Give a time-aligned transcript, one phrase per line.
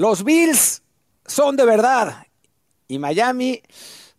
[0.00, 0.82] Los Bills
[1.26, 2.26] son de verdad.
[2.88, 3.60] Y Miami,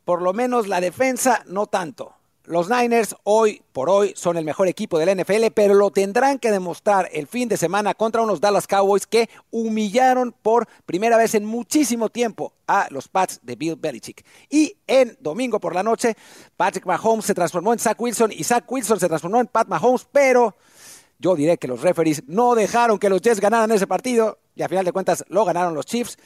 [0.05, 2.13] por lo menos la defensa, no tanto.
[2.43, 6.51] Los Niners hoy por hoy son el mejor equipo del NFL, pero lo tendrán que
[6.51, 11.45] demostrar el fin de semana contra unos Dallas Cowboys que humillaron por primera vez en
[11.45, 14.23] muchísimo tiempo a los Pats de Bill Belichick.
[14.51, 16.15] Y en domingo por la noche,
[16.57, 20.07] Patrick Mahomes se transformó en Zach Wilson y Zach Wilson se transformó en Pat Mahomes,
[20.11, 20.55] pero
[21.21, 24.67] yo diré que los referees no dejaron que los Jets ganaran ese partido y a
[24.67, 26.17] final de cuentas lo ganaron los Chiefs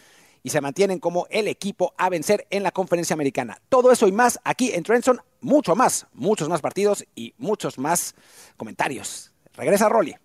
[0.41, 3.59] y se mantienen como el equipo a vencer en la conferencia americana.
[3.67, 8.15] Todo eso y más aquí en Trenson, mucho más, muchos más partidos y muchos más
[8.55, 9.31] comentarios.
[9.55, 10.15] Regresa Rolly.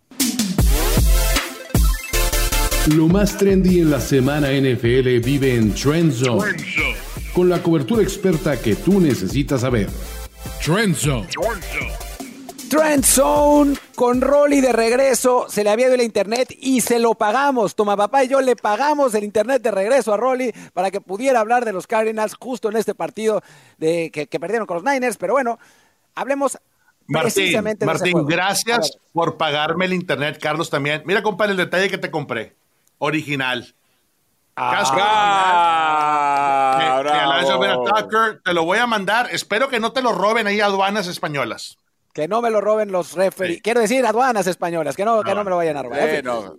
[2.95, 6.57] Lo más trendy en la semana NFL vive en Trend Zone,
[7.35, 9.89] con la cobertura experta que tú necesitas saber.
[10.65, 11.29] Trend Zone.
[12.71, 15.47] Trend Zone con Rolly de regreso.
[15.49, 17.75] Se le había ido el internet y se lo pagamos.
[17.75, 21.41] Toma papá y yo le pagamos el internet de regreso a Rolly para que pudiera
[21.41, 23.43] hablar de los Cardinals justo en este partido
[23.79, 25.17] de, que, perdieron con los Niners.
[25.17, 25.59] Pero bueno,
[26.15, 26.61] hablemos
[27.09, 31.03] Martín, precisamente Martín, gracias por pagarme el internet, Carlos también.
[31.07, 32.55] Mira, compadre, el detalle que te compré.
[32.99, 33.75] Original.
[34.55, 34.85] Ah,
[37.01, 38.41] original.
[38.45, 39.27] te lo voy a mandar.
[39.33, 41.77] Espero que no te lo roben ahí aduanas españolas.
[42.13, 43.63] Que no me lo roben los referees.
[43.63, 46.09] Quiero decir, aduanas españolas, que no, que no me lo vayan a robar.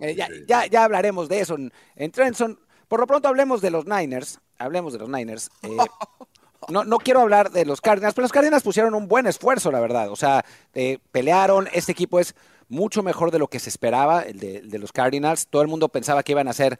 [0.00, 2.58] Eh, ya, ya, hablaremos de eso en, en Trenson.
[2.88, 4.40] Por lo pronto hablemos de los Niners.
[4.58, 5.50] Hablemos de los Niners.
[5.62, 5.76] Eh,
[6.68, 9.80] no, no quiero hablar de los Cardinals, pero los Cardinals pusieron un buen esfuerzo, la
[9.80, 10.10] verdad.
[10.10, 11.68] O sea, eh, pelearon.
[11.72, 12.34] Este equipo es
[12.68, 15.46] mucho mejor de lo que se esperaba, el de, de los Cardinals.
[15.48, 16.78] Todo el mundo pensaba que iban a ser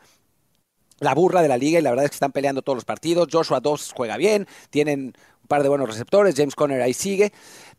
[1.03, 3.29] la burra de la liga y la verdad es que están peleando todos los partidos.
[3.31, 7.33] Joshua 2 juega bien, tienen un par de buenos receptores, James Conner ahí sigue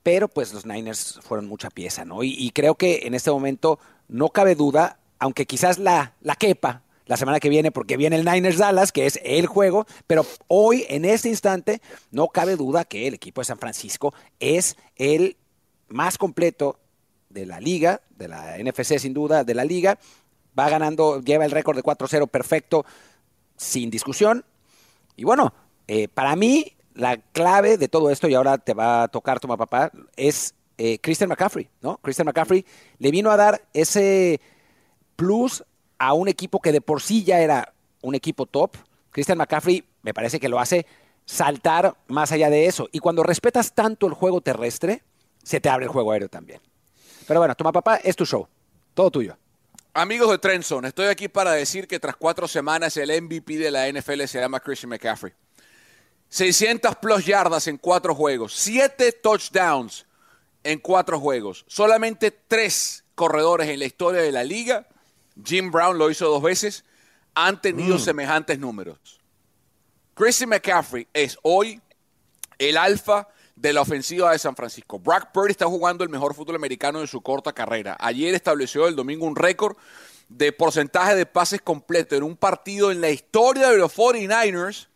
[0.04, 2.24] pero pues los Niners fueron mucha pieza, ¿no?
[2.24, 7.18] Y, creo que en este momento no cabe duda, aunque quizás la, la quepa la
[7.18, 11.04] semana que viene, porque viene el Niners Dallas, que es el juego, pero hoy, en
[11.04, 15.36] este instante, no cabe duda que el equipo de San Francisco es el
[15.90, 16.80] más completo
[17.30, 20.00] de la liga, de la NFC sin duda, de la liga.
[20.58, 22.86] Va ganando, lleva el récord de 4-0 perfecto,
[23.58, 24.46] sin discusión.
[25.16, 25.54] Y bueno,
[25.88, 29.58] eh, para mí, la clave de todo esto, y ahora te va a tocar toma
[29.58, 31.98] papá, es eh, Christian McCaffrey, ¿no?
[31.98, 32.66] Christian McCaffrey
[33.00, 34.40] le vino a dar ese
[35.16, 35.64] plus
[35.98, 38.78] a un equipo que de por sí ya era un equipo top.
[39.12, 40.86] Christian McCaffrey me parece que lo hace
[41.26, 42.90] saltar más allá de eso.
[42.92, 45.04] Y cuando respetas tanto el juego terrestre,
[45.44, 46.60] se te abre el juego aéreo también.
[47.28, 48.48] Pero bueno, toma papá, es tu show.
[48.94, 49.38] Todo tuyo.
[49.94, 53.88] Amigos de Trenson, estoy aquí para decir que tras cuatro semanas el MVP de la
[53.88, 55.34] NFL se llama Christian McCaffrey.
[56.34, 60.08] 600 plus yardas en cuatro juegos, siete touchdowns
[60.64, 64.88] en cuatro juegos, solamente tres corredores en la historia de la liga,
[65.46, 66.86] Jim Brown lo hizo dos veces,
[67.36, 68.00] han tenido mm.
[68.00, 69.20] semejantes números.
[70.16, 71.80] Chrissy McCaffrey es hoy
[72.58, 74.98] el alfa de la ofensiva de San Francisco.
[74.98, 77.96] Brock Purdy está jugando el mejor fútbol americano de su corta carrera.
[78.00, 79.78] Ayer estableció el domingo un récord
[80.30, 84.88] de porcentaje de pases completo en un partido en la historia de los 49ers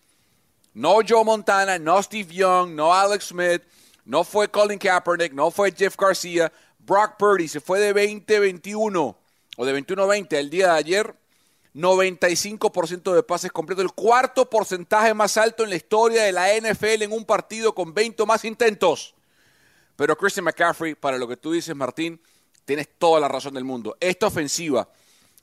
[0.78, 3.64] no Joe Montana, no Steve Young, no Alex Smith,
[4.06, 6.54] no fue Colin Kaepernick, no fue Jeff García.
[6.78, 9.16] Brock Purdy se fue de 20-21
[9.58, 11.16] o de 21-20 el día de ayer.
[11.74, 17.02] 95% de pases completos, el cuarto porcentaje más alto en la historia de la NFL
[17.02, 19.16] en un partido con 20 más intentos.
[19.96, 22.22] Pero Christian McCaffrey, para lo que tú dices, Martín,
[22.66, 23.98] tienes toda la razón del mundo.
[24.00, 24.88] Esta ofensiva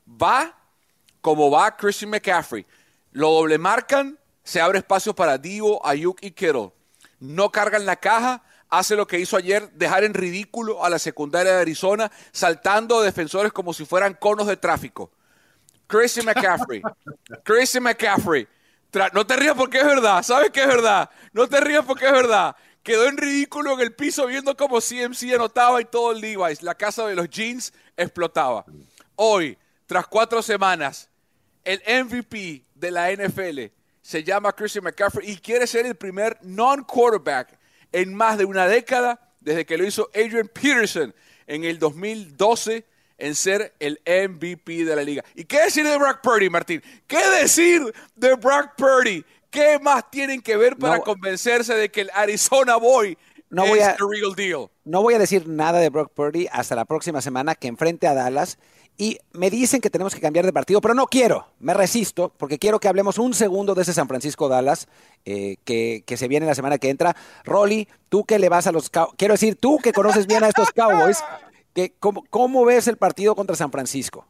[0.09, 0.57] va
[1.21, 2.65] como va Christian McCaffrey.
[3.11, 6.71] Lo doble marcan, se abre espacio para Divo, Ayuk y Kittle.
[7.19, 11.53] No cargan la caja, hace lo que hizo ayer, dejar en ridículo a la secundaria
[11.55, 15.11] de Arizona, saltando defensores como si fueran conos de tráfico.
[15.87, 16.83] Christian McCaffrey,
[17.45, 18.47] Christian McCaffrey,
[19.13, 22.13] no te rías porque es verdad, sabes que es verdad, no te rías porque es
[22.13, 22.55] verdad.
[22.83, 26.75] Quedó en ridículo en el piso viendo como CMC anotaba y todo el Levi's, la
[26.75, 28.67] casa de los jeans explotaba.
[29.17, 29.57] Hoy,
[29.87, 31.09] tras cuatro semanas,
[31.65, 33.73] el MVP de la NFL
[34.05, 37.59] se llama Christian McCaffrey y quiere ser el primer non-quarterback
[37.91, 41.15] en más de una década desde que lo hizo Adrian Peterson
[41.47, 42.85] en el 2012
[43.17, 45.25] en ser el MVP de la liga.
[45.35, 46.83] ¿Y qué decir de Brock Purdy, Martín?
[47.07, 47.81] ¿Qué decir
[48.15, 49.25] de Brock Purdy?
[49.49, 53.17] ¿Qué más tienen que ver para convencerse de que el Arizona Boy
[53.49, 54.69] no voy a, real deal?
[54.85, 58.13] No voy a decir nada de Brock Purdy hasta la próxima semana que enfrente a
[58.13, 58.59] Dallas
[58.97, 62.59] y me dicen que tenemos que cambiar de partido, pero no quiero, me resisto, porque
[62.59, 64.87] quiero que hablemos un segundo de ese San Francisco Dallas
[65.25, 67.17] eh, que, se viene la semana que entra.
[67.45, 70.71] Rolly, tú que le vas a los quiero decir, tú que conoces bien a estos
[70.71, 71.25] Cowboys,
[71.75, 74.29] que, ¿cómo, ves el partido contra San Francisco?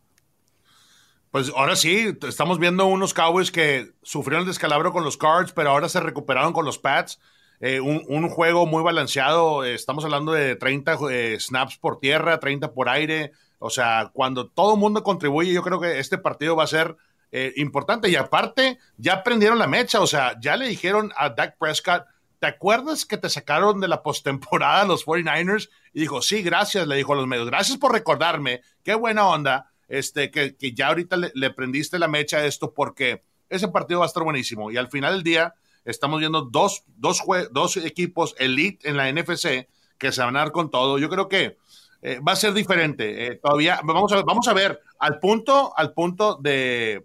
[1.31, 5.70] Pues ahora sí, estamos viendo unos Cowboys que sufrieron el descalabro con los Cards, pero
[5.70, 7.19] ahora se recuperaron con los Pats.
[7.61, 9.64] Eh, un, juego muy balanceado.
[9.64, 13.32] estamos hablando de 30 eh, snaps por tierra, 30 por aire.
[13.66, 16.99] O sea, cuando todo el mundo contribuye, yo creo que este partido va a ser
[17.32, 18.11] eh, importante.
[18.11, 20.02] Y aparte, ya prendieron la mecha.
[20.02, 22.05] O sea, ya le dijeron a Dak Prescott,
[22.38, 25.70] ¿te acuerdas que te sacaron de la postemporada los 49ers?
[25.94, 27.46] Y dijo, sí, gracias, le dijo a los medios.
[27.46, 28.61] Gracias por recordarme.
[28.82, 33.69] Qué buena onda este, que, ya ahorita le, prendiste la mecha a esto porque ese
[33.69, 34.70] partido va a estar buenísimo.
[34.72, 35.55] Y al final del día
[35.87, 40.52] estamos viendo dos, dos, dos equipos elite en la NFC que se van a dar
[40.52, 40.99] con todo.
[40.99, 41.56] Yo creo que
[42.06, 43.26] eh, va a ser diferente.
[43.26, 47.02] Eh, todavía vamos a, vamos a ver al punto, al punto de,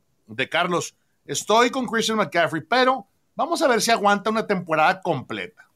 [0.51, 0.93] Carlos.
[1.25, 5.69] Estoy con Christian McCaffrey, pero vamos a ver si aguanta una temporada completa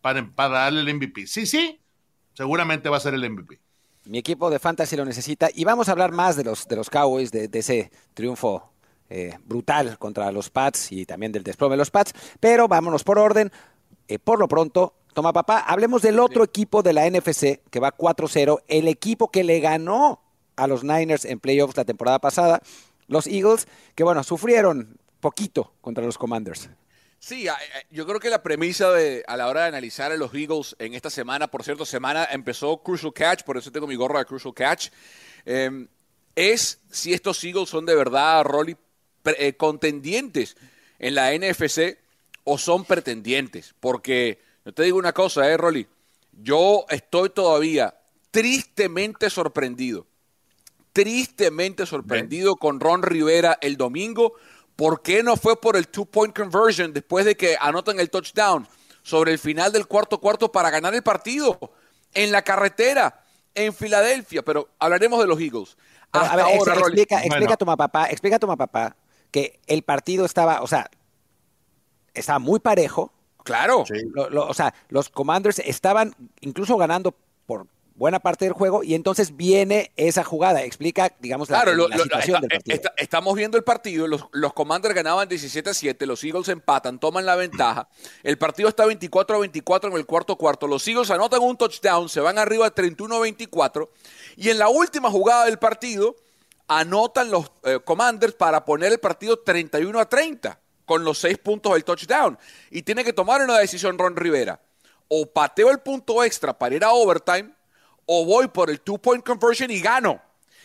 [0.00, 1.26] para, para darle el MVP.
[1.26, 1.78] Sí, sí,
[2.32, 3.60] seguramente va a ser el MVP.
[4.06, 6.88] Mi equipo de fantasy lo necesita y vamos a hablar más de los, de los
[6.88, 8.72] Cowboys, de, ese triunfo
[9.10, 13.18] eh, brutal contra los Pats y también del desplome de los Pats, pero vámonos por
[13.18, 13.52] orden.
[14.10, 17.96] Eh, por lo pronto, toma papá, hablemos del otro equipo de la NFC que va
[17.96, 20.20] 4-0, el equipo que le ganó
[20.56, 22.60] a los Niners en playoffs la temporada pasada,
[23.06, 26.70] los Eagles, que bueno, sufrieron poquito contra los Commanders.
[27.20, 27.46] Sí,
[27.92, 30.94] yo creo que la premisa de, a la hora de analizar a los Eagles en
[30.94, 34.52] esta semana, por cierto, semana empezó Crucial Catch, por eso tengo mi gorra de Crucial
[34.52, 34.88] Catch,
[35.44, 35.86] em,
[36.34, 38.76] es si estos Eagles son de verdad, Rolly,
[39.38, 40.56] eh, contendientes
[40.98, 41.96] en la NFC
[42.44, 43.74] o son pretendientes.
[43.80, 45.86] Porque yo te digo una cosa, eh, Rolly,
[46.32, 47.94] yo estoy todavía
[48.30, 50.06] tristemente sorprendido,
[50.92, 54.34] tristemente sorprendido con Ron Rivera el domingo
[54.80, 58.66] ¿Por qué no fue por el two-point conversion después de que anotan el touchdown
[59.02, 61.58] sobre el final del cuarto cuarto para ganar el partido
[62.14, 63.22] en la carretera
[63.54, 64.42] en Filadelfia?
[64.42, 65.76] Pero hablaremos de los Eagles.
[66.12, 68.96] a ver, explica, explica a tu papá, explica a tu papá
[69.30, 70.90] que el partido estaba, o sea,
[72.14, 73.12] estaba muy parejo.
[73.44, 73.84] Claro.
[73.84, 77.14] o sea, los Commanders estaban incluso ganando
[77.46, 77.66] por
[78.00, 80.62] buena parte del juego y entonces viene esa jugada.
[80.62, 81.64] Explica, digamos, la,
[82.02, 82.92] situación del partido.
[82.96, 87.26] estamos viendo el partido, los, los Commanders ganaban 17 a 7, los Eagles empatan, toman
[87.26, 87.88] la ventaja.
[88.22, 90.66] El partido está 24 a 24 en el cuarto cuarto.
[90.66, 93.90] Los Eagles anotan un touchdown, se van arriba 31 a 24
[94.36, 96.16] y en la última jugada del partido
[96.68, 100.58] anotan los eh, Commanders para poner el partido 31 a 30
[100.90, 102.36] con los seis puntos del touchdown.
[102.68, 104.60] Y tiene que tomar una decisión Ron Rivera.
[105.06, 107.52] O pateo el punto extra para ir a overtime
[108.06, 110.20] o voy por el two-point conversion y gano.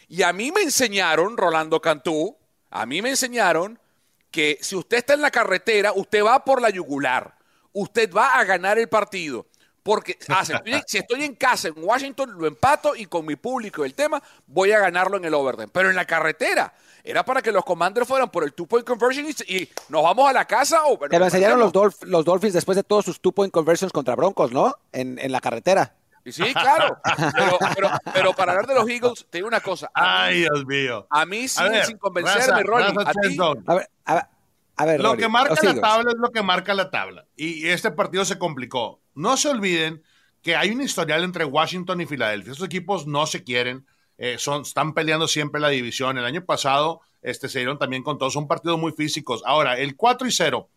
[0.08, 2.36] Y a mí me enseñaron, Rolando Cantú,
[2.72, 3.80] a mí me enseñaron
[4.32, 7.38] que si usted está en la carretera, usted va por la yugular.
[7.72, 9.46] Usted va a ganar el partido.
[9.86, 13.90] Porque ah, si, estoy, en casa en Washington, lo empato y con mi público y
[13.90, 15.68] el tema voy a ganarlo en el overtime.
[15.68, 16.74] Pero en la carretera
[17.04, 20.46] era para que los commanders fueran por el two-point conversion y, nos vamos a la
[20.46, 20.86] casa.
[20.86, 21.72] O, Te lo enseñaron los,
[22.02, 24.74] los, Dolphins después de todos sus two-point conversions contra Broncos, ¿no?
[24.92, 25.94] En, en la carretera.
[26.32, 26.98] Sí, claro.
[28.12, 29.92] Pero, para hablar de los Eagles, te digo una cosa.
[29.94, 31.06] Ay, Dios mío.
[31.12, 32.92] A mí sigue sin convencerme, Ronnie.
[34.78, 37.26] A, ver, lo que marca la tabla es lo que marca la tabla.
[37.36, 39.00] Y este partido se complicó.
[39.16, 40.04] No se olviden
[40.42, 42.52] que hay un historial entre Washington y Filadelfia.
[42.52, 43.86] Estos equipos no se quieren.
[44.18, 46.18] Eh, son, están peleando siempre la división.
[46.18, 48.34] El año pasado este, se dieron también con todos.
[48.34, 49.42] Son partidos muy físicos.
[49.46, 50.70] Ahora, el 4 y 0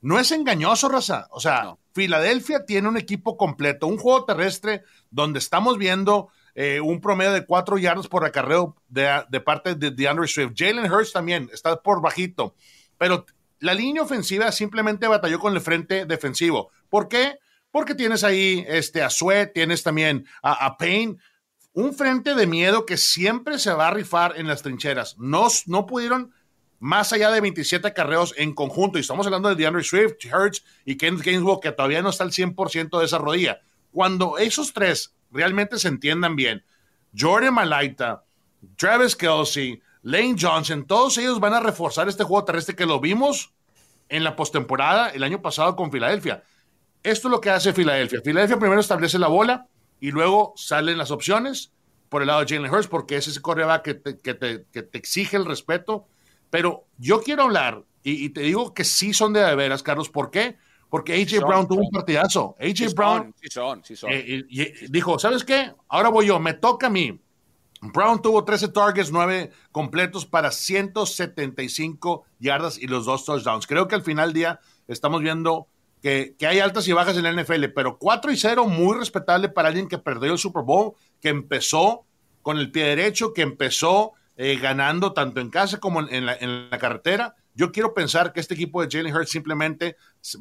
[0.00, 1.28] no es engañoso, Raza.
[1.30, 7.00] O sea, Filadelfia tiene un equipo completo, un juego terrestre donde estamos viendo eh, un
[7.00, 10.54] promedio de cuatro yardas por acarreo de, de parte de DeAndre Swift.
[10.56, 12.54] Jalen Hurts también está por bajito,
[12.98, 13.26] pero
[13.60, 16.70] la línea ofensiva simplemente batalló con el frente defensivo.
[16.88, 17.38] ¿Por qué?
[17.72, 21.16] Porque tienes ahí este, a Sweat, tienes también a, a Payne,
[21.72, 25.16] un frente de miedo que siempre se va a rifar en las trincheras.
[25.18, 26.32] No, no pudieron
[26.82, 30.96] más allá de 27 carreos en conjunto, y estamos hablando de DeAndre Swift, Hurts y
[30.96, 33.60] Kenneth Gainsbourg, que todavía no está al 100% de esa rodilla.
[33.92, 36.64] Cuando esos tres realmente se entiendan bien,
[37.16, 38.24] Jordan Malaita,
[38.76, 43.52] Travis Kelsey, Lane Johnson, todos ellos van a reforzar este juego terrestre que lo vimos
[44.08, 46.42] en la postemporada el año pasado con Filadelfia.
[47.02, 48.20] Esto es lo que hace Filadelfia.
[48.22, 49.66] Filadelfia primero establece la bola
[50.00, 51.72] y luego salen las opciones
[52.08, 55.46] por el lado de Jalen Hurts, porque es ese corredor que que te exige el
[55.46, 56.06] respeto
[56.52, 60.58] pero yo quiero hablar, y, te digo que sí son de veras, Carlos, ¿por qué?
[60.90, 62.56] Porque AJ Brown tuvo un partidazo.
[62.60, 64.10] AJ Brown sí son, sí son.
[64.12, 64.44] Eh,
[64.90, 65.72] dijo, ¿sabes qué?
[65.88, 67.18] Ahora voy yo, me toca a mí.
[67.80, 73.66] Brown tuvo 13 targets, 9 completos para 175 yardas y los dos touchdowns.
[73.66, 75.68] Creo que al final del día estamos viendo
[76.02, 79.48] que, que, hay altas y bajas en la NFL, pero 4 y 0 muy respetable
[79.48, 82.04] para alguien que perdió el Super Bowl, que empezó
[82.42, 86.70] con el pie derecho, que empezó eh, ganando tanto en casa como en la, en
[86.70, 87.36] la, carretera.
[87.54, 89.96] Yo quiero pensar que este equipo de Jalen Hurts simplemente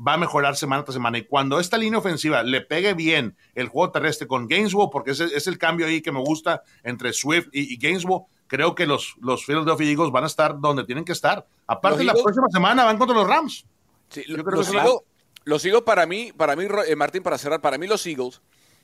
[0.07, 1.17] va a mejorar semana tras semana.
[1.17, 5.25] Y cuando esta línea ofensiva le pegue bien el juego terrestre con Gainesville, porque ese
[5.25, 9.15] es el cambio ahí que me gusta entre Swift y, y Gainesville, creo que los,
[9.19, 11.45] los Philadelphia Eagles van a estar donde tienen que estar.
[11.67, 13.65] Aparte, la próxima semana van contra los Rams.
[14.09, 15.01] Sí, Yo creo los, Eagles,
[15.43, 18.41] los Eagles, para mí, para mí, eh, Martín, para cerrar, para mí los Eagles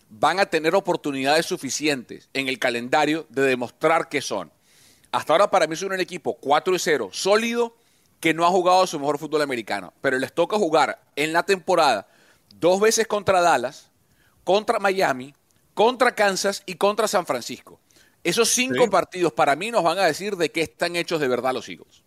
[0.10, 4.52] van a tener oportunidades suficientes en el calendario de demostrar que son.
[5.12, 7.76] Hasta ahora para mí son un equipo 4 y 0, sólido,
[8.20, 9.94] que no ha jugado su mejor fútbol americano.
[10.02, 12.08] Pero les toca jugar en la temporada
[12.56, 13.92] dos veces contra Dallas,
[14.44, 15.34] contra Miami,
[15.74, 17.80] contra Kansas y contra San Francisco.
[18.24, 21.54] Esos cinco partidos para mí nos van a decir de qué están hechos de verdad
[21.54, 22.04] los Eagles.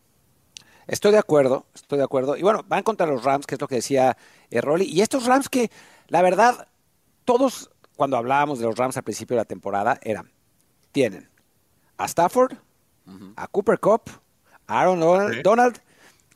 [0.91, 2.37] Estoy de acuerdo, estoy de acuerdo.
[2.37, 4.17] Y bueno, van contra los Rams, que es lo que decía
[4.51, 4.87] eh, Rolly.
[4.87, 5.71] Y estos Rams que,
[6.09, 6.67] la verdad,
[7.25, 10.33] todos cuando hablábamos de los Rams al principio de la temporada, eran,
[10.91, 11.29] tienen
[11.97, 12.55] a Stafford,
[13.37, 14.03] a Cooper Cup,
[14.67, 14.99] a Aaron
[15.45, 15.81] Donald,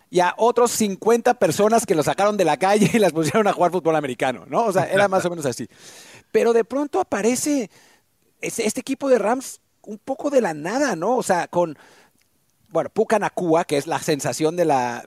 [0.09, 3.53] y a otros 50 personas que lo sacaron de la calle y las pusieron a
[3.53, 4.67] jugar fútbol americano, ¿no?
[4.67, 5.67] O sea, era más o menos así.
[6.31, 7.71] Pero de pronto aparece
[8.41, 11.17] este equipo de Rams un poco de la nada, ¿no?
[11.17, 11.77] O sea, con,
[12.75, 15.05] bueno, Puka Nakua, que es la sensación de la,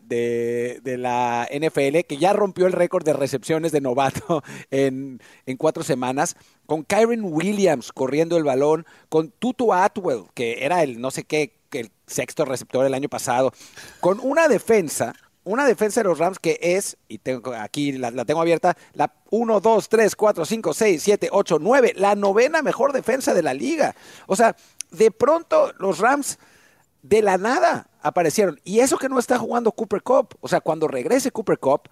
[1.52, 5.20] NFL, que ya rompió el récord de recepciones de novato en,
[5.58, 11.12] cuatro semanas, con Kyron Williams corriendo el balón, con Tutu Atwell, que era el no
[11.12, 13.52] sé qué, el sexto receptor el año pasado,
[14.00, 18.42] con una defensa una defensa de los Rams que es, y tengo aquí la, tengo
[18.42, 23.34] abierta, la 1, 2, 3, 4, 5, 6, 7, 8, 9, la novena mejor defensa
[23.34, 23.96] de la liga.
[24.26, 24.58] O sea,
[24.92, 26.38] de pronto los Rams
[27.08, 28.60] de la nada aparecieron.
[28.64, 30.36] Y eso que no está jugando Cooper Cup.
[30.42, 31.90] O sea, cuando regrese Cooper Cup,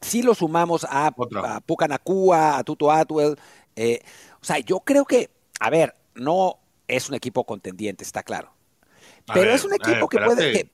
[0.00, 3.36] sí lo sumamos a, a Pucanacua, a Tuto Atwell.
[3.76, 4.00] Eh,
[4.40, 5.30] o sea, yo creo que,
[5.60, 8.52] a ver, no es un equipo contendiente, está claro.
[9.32, 10.70] Pero es un equipo que puede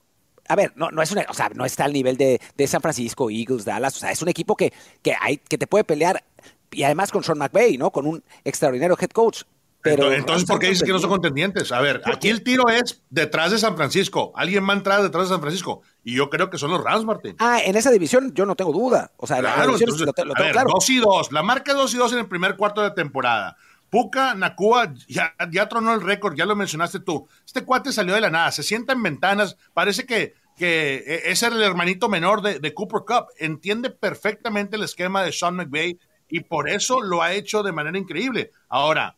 [0.48, 3.30] a ver, no, no es una, o sea, no está al nivel de, San Francisco,
[3.30, 6.22] Eagles, Dallas, o sea, es un equipo que, que, hay, que te puede pelear
[6.70, 7.90] y además con Sean McVay, ¿no?
[7.90, 9.42] Con un extraordinario head coach.
[9.90, 11.72] Pero entonces, ¿por qué dices que no son contendientes?
[11.72, 14.32] A ver, aquí el tiro es detrás de San Francisco.
[14.36, 15.82] Alguien va a entrar detrás de San Francisco.
[16.04, 17.36] Y yo creo que son los Rams, Martín.
[17.38, 19.12] Ah, en esa división yo no tengo duda.
[19.16, 20.70] O sea, claro, la lo, ver, claro.
[20.72, 21.32] Dos y dos.
[21.32, 23.56] La marca es dos y dos en el primer cuarto de temporada.
[23.90, 27.28] Puka Nakua ya, ya tronó el récord, ya lo mencionaste tú.
[27.44, 31.42] Este cuate salió de la nada, se sienta en ventanas, parece que que e, es
[31.42, 36.68] el hermanito menor de, Cooper Cup, entiende perfectamente el esquema de Sean McVay y por
[36.68, 38.50] eso lo ha hecho de manera increíble.
[38.68, 39.16] Ahora,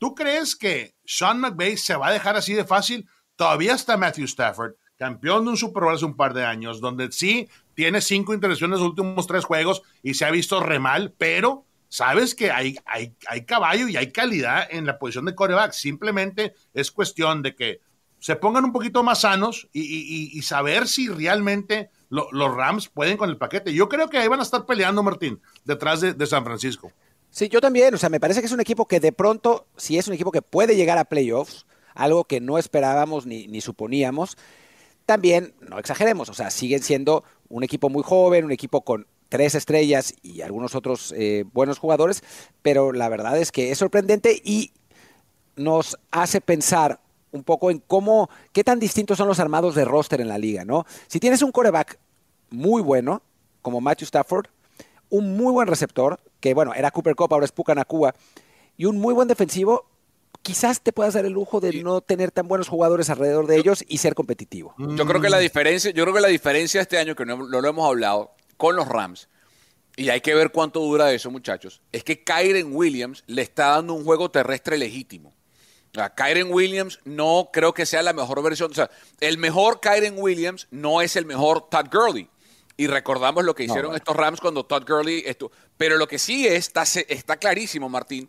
[0.00, 3.06] ¿tú crees que Sean McVay se va a dejar así de fácil?
[3.36, 7.12] Todavía está Matthew Stafford, campeón de un Super Bowl hace un par de años, donde
[7.12, 11.14] sí tiene cinco intervenciones en los últimos tres juegos y se ha visto re mal,
[11.16, 15.72] pero sabes que hay, hay, hay caballo y hay calidad en la posición de coreback.
[15.72, 17.80] Simplemente es cuestión de que
[18.20, 23.38] se pongan un poquito más sanos y, saber si realmente los Rams pueden con el
[23.38, 23.72] paquete.
[23.72, 26.92] Yo creo que ahí van a estar peleando, Martín, detrás de, San Francisco.
[27.30, 27.94] Sí, yo también.
[27.94, 30.32] O sea, me parece que es un equipo que de pronto, si es un equipo
[30.32, 34.36] que puede llegar a playoffs, algo que no esperábamos ni, ni suponíamos,
[35.06, 36.28] también no exageremos.
[36.28, 40.74] O sea, siguen siendo un equipo muy joven, un equipo con tres estrellas y algunos
[40.74, 42.22] otros eh, buenos jugadores,
[42.62, 44.72] pero la verdad es que es sorprendente y
[45.56, 50.20] nos hace pensar un poco en cómo, qué tan distintos son los armados de roster
[50.20, 50.84] en la liga, ¿no?
[51.06, 51.98] Si tienes un coreback
[52.50, 53.22] muy bueno,
[53.62, 54.46] como Matthew Stafford,
[55.08, 58.14] un muy buen receptor, que bueno, era Cooper Cup, ahora es Pucanacua,
[58.76, 59.86] y un muy buen defensivo,
[60.42, 63.84] quizás te puedas dar el lujo de no tener tan buenos jugadores alrededor de ellos
[63.86, 64.74] y ser competitivo.
[64.78, 67.68] Yo creo que la diferencia, yo creo que la diferencia este año, que no, lo
[67.68, 69.28] hemos hablado, con los Rams,
[69.96, 73.94] y hay que ver cuánto dura eso, muchachos, es que Kyren Williams le está dando
[73.94, 75.34] un juego terrestre legítimo.
[75.96, 78.70] A Kyren Williams no creo que sea la mejor versión.
[78.70, 82.30] O sea, el mejor Kyren Williams no es el mejor Todd Gurley.
[82.76, 85.50] Y recordamos lo que hicieron estos Rams cuando Todd Gurley estuvo.
[85.80, 88.28] Pero lo que sí está, está clarísimo, Martín,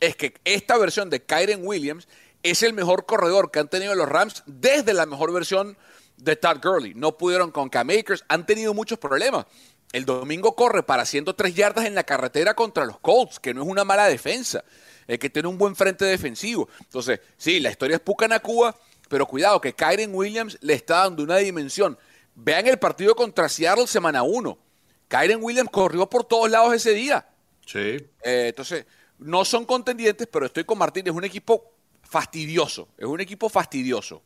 [0.00, 2.08] es que esta versión de Kyren Williams
[2.42, 5.76] es el mejor corredor que han tenido los Rams desde la mejor versión
[6.16, 6.94] de Todd Gurley.
[6.94, 9.44] No pudieron con K-Makers, han tenido muchos problemas.
[9.92, 13.68] El domingo corre para 103 yardas en la carretera contra los Colts, que no es
[13.68, 14.64] una mala defensa
[15.06, 16.66] es que tiene un buen frente defensivo.
[16.80, 18.74] Entonces, sí, la historia es Pucanacua,
[19.10, 21.98] pero cuidado que Kyren Williams le está dando una dimensión.
[22.34, 24.65] Vean el partido contra Seattle semana 1.
[25.08, 27.28] Kyren Williams corrió por todos lados ese día.
[27.64, 27.78] Sí.
[27.78, 28.86] Eh, entonces,
[29.18, 31.72] no son contendientes, pero estoy con Martín, es un equipo
[32.02, 34.22] fastidioso, es un equipo fastidioso.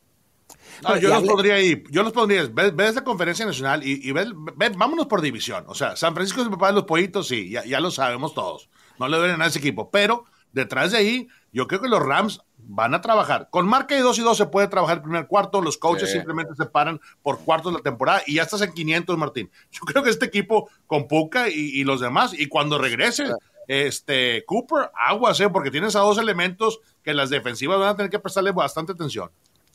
[1.01, 4.29] yo los podría ir, yo los pondría, ves, esta conferencia nacional y, ves,
[4.75, 5.63] vámonos por división.
[5.67, 8.33] O sea, San Francisco es el papá de los pollitos, sí, ya, ya lo sabemos
[8.33, 8.69] todos.
[8.99, 12.41] No le duelen a ese equipo, pero Detrás de ahí Yo creo que los Rams
[12.57, 13.49] van a trabajar.
[13.49, 16.55] Con marca de 2 y 2 se puede trabajar el primer cuarto, los coaches simplemente
[16.55, 19.51] se paran por cuartos de la temporada y ya estás en 500, Martín.
[19.71, 23.25] Yo creo que este equipo con Puka y, los demás, y cuando regrese
[23.67, 25.49] este Cooper, aguas, ¿eh?
[25.49, 29.29] porque tienes a dos elementos que las defensivas van a tener que prestarle bastante atención.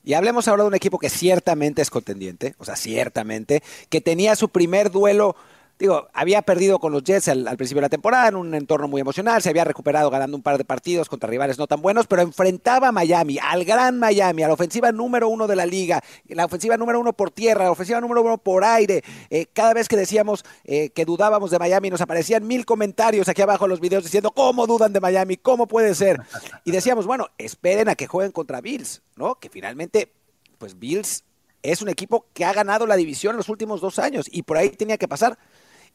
[0.05, 4.37] Y hablemos ahora de un equipo que ciertamente es contendiente, o sea, ciertamente, que tenía
[4.37, 5.35] su primer duelo
[5.79, 9.01] digo, había perdido con los Jets al, principio de la temporada en un entorno muy
[9.01, 12.23] emocional, se había recuperado ganando un par de partidos contra rivales no tan buenos, pero
[12.23, 16.47] enfrentaba a Miami, al gran Miami, a la ofensiva número uno de la liga, la
[16.47, 19.03] ofensiva número uno por tierra, la ofensiva número uno por aire.
[19.31, 23.43] Eh, cada vez que decíamos eh, que dudábamos de Miami, nos aparecían mil comentarios aquí
[23.43, 25.37] abajo en los videos diciendo, ¿cómo dudan de Miami?
[25.37, 26.21] ¿Cómo puede ser?
[26.65, 29.37] Y decíamos, bueno, esperen a que jueguen contra Bills, ¿no?
[29.37, 30.13] Que finalmente,
[30.59, 31.25] pues Bills
[31.63, 34.57] es un equipo que ha ganado la división en los últimos dos años y por
[34.57, 35.39] ahí tenía que pasar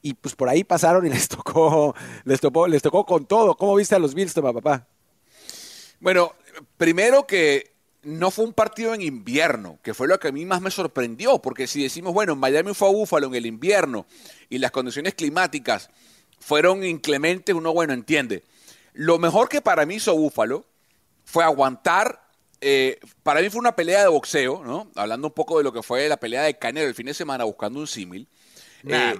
[0.01, 3.55] y pues por ahí pasaron y les tocó, les tocó, les tocó con todo.
[3.55, 4.87] ¿Cómo viste a los Bills, toma papá?
[5.99, 6.33] Bueno,
[6.77, 7.71] primero que
[8.03, 11.39] no fue un partido en invierno, que fue lo que a mí más me sorprendió,
[11.39, 14.07] porque si decimos, bueno, Miami fue a Búfalo en el invierno
[14.49, 15.89] y las condiciones climáticas
[16.39, 18.43] fueron inclementes, uno, bueno, entiende.
[18.93, 20.65] Lo mejor que para mí hizo Búfalo
[21.23, 22.27] fue aguantar,
[22.59, 24.91] eh, para mí fue una pelea de boxeo, ¿no?
[24.95, 27.43] Hablando un poco de lo que fue la pelea de Canelo el fin de semana
[27.43, 28.27] buscando un símil.
[28.87, 29.13] Eh,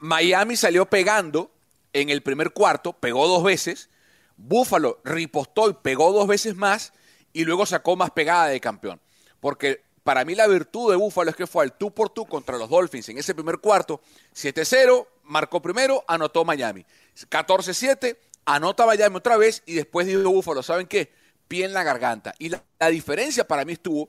[0.00, 1.52] Miami salió pegando
[1.92, 3.90] en el primer cuarto, pegó dos veces.
[4.36, 6.92] Buffalo ripostó y pegó dos veces más
[7.32, 9.00] y luego sacó más pegada de campeón.
[9.40, 12.56] Porque para mí la virtud de Buffalo es que fue al tú por tú contra
[12.56, 14.00] los Dolphins en ese primer cuarto.
[14.34, 16.84] 7-0, marcó primero, anotó Miami.
[17.28, 18.16] 14-7,
[18.46, 21.12] anota Miami otra vez y después dijo Buffalo, ¿saben qué?
[21.46, 22.34] Pie en la garganta.
[22.38, 24.08] Y la, la diferencia para mí estuvo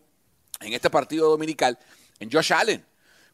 [0.61, 1.77] en este partido dominical
[2.19, 2.85] en Josh Allen.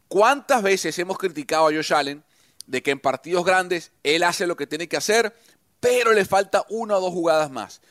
[0.08, 2.24] ¿Cuántas veces hemos criticado a Josh Allen
[2.68, 5.36] de que en partidos grandes él hace lo que tiene que hacer,
[5.80, 7.82] pero le falta una o dos jugadas más.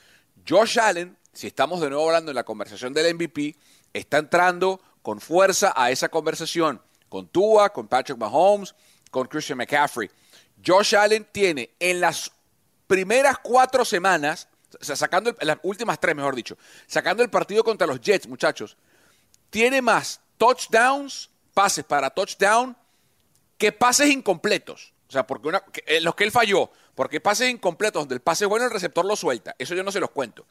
[0.48, 3.56] Josh Allen, si estamos de nuevo hablando en la conversación del MVP,
[3.92, 8.74] está entrando con fuerza a esa conversación con Tua, con Patrick Mahomes,
[9.10, 10.10] con Christian McCaffrey.
[10.64, 12.30] Josh Allen tiene en las
[12.86, 14.48] primeras cuatro semanas,
[14.80, 18.76] o sea, sacando las últimas tres, mejor dicho, sacando el partido contra los Jets, muchachos,
[19.48, 22.76] tiene más touchdowns, pases para touchdown
[23.58, 24.92] que pases incompletos.
[25.08, 28.46] O sea, porque una, eh, los que él falló, porque pases incompletos, donde el pase
[28.46, 29.54] bueno el receptor lo suelta.
[29.58, 30.46] Eso yo no se los cuento.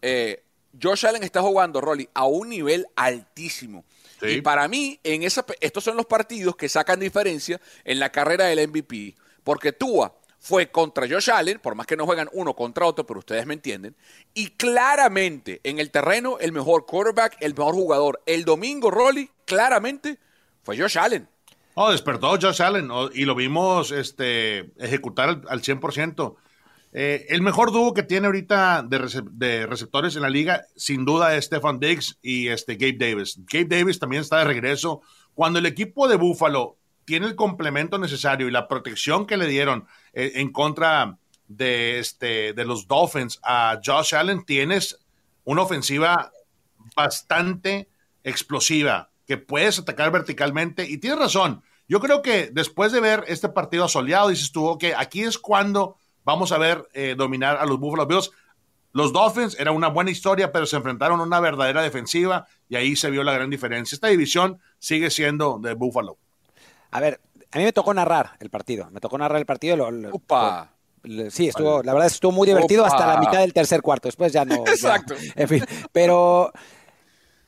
[0.00, 0.42] Eh,
[0.80, 3.84] Josh Allen está jugando, Rolly, a un nivel altísimo.
[4.22, 8.44] Y para mí, en esa, estos son los partidos que sacan diferencia en la carrera
[8.44, 9.16] del MVP.
[9.42, 13.18] Porque Tua fue contra Josh Allen, por más que no juegan uno contra otro, pero
[13.18, 13.96] ustedes me entienden.
[14.32, 18.22] Y claramente en el terreno, el mejor quarterback, el mejor jugador.
[18.26, 20.18] El domingo, Rolly, claramente
[20.62, 21.28] fue Josh Allen.
[21.74, 26.36] Oh, despertó Josh Allen y lo vimos este, ejecutar al, 100%.
[26.92, 31.46] Eh, el mejor dúo que tiene ahorita de, receptores en la liga, sin duda, es
[31.46, 33.40] Stefan Diggs y este Gabe Davis.
[33.50, 35.00] Gabe Davis también está de regreso.
[35.34, 39.86] Cuando el equipo de Buffalo tiene el complemento necesario y la protección que le dieron
[40.12, 41.16] eh, en contra
[41.48, 44.98] de, este, de los Dolphins a Josh Allen, tienes
[45.44, 46.32] una ofensiva
[46.94, 47.88] bastante
[48.24, 50.88] explosiva que puedes atacar verticalmente.
[50.88, 51.62] Y tienes razón.
[51.88, 55.96] Yo creo que después de ver este partido asoleado, dices tú, que aquí es cuando
[56.24, 58.30] vamos a ver eh, dominar a los Buffalo Bills.
[58.92, 62.94] Los Dolphins era una buena historia, pero se enfrentaron a una verdadera defensiva y ahí
[62.94, 63.94] se vio la gran diferencia.
[63.94, 66.18] Esta división sigue siendo de Buffalo.
[66.90, 68.90] A ver, a mí me tocó narrar el partido.
[68.90, 69.76] Me tocó narrar el partido.
[69.76, 70.10] Lo,
[71.30, 74.08] sí, estuvo, la verdad estuvo muy divertido hasta la mitad del tercer cuarto.
[74.08, 74.56] Después ya no.
[74.66, 75.14] Exacto.
[75.36, 76.52] en fin, pero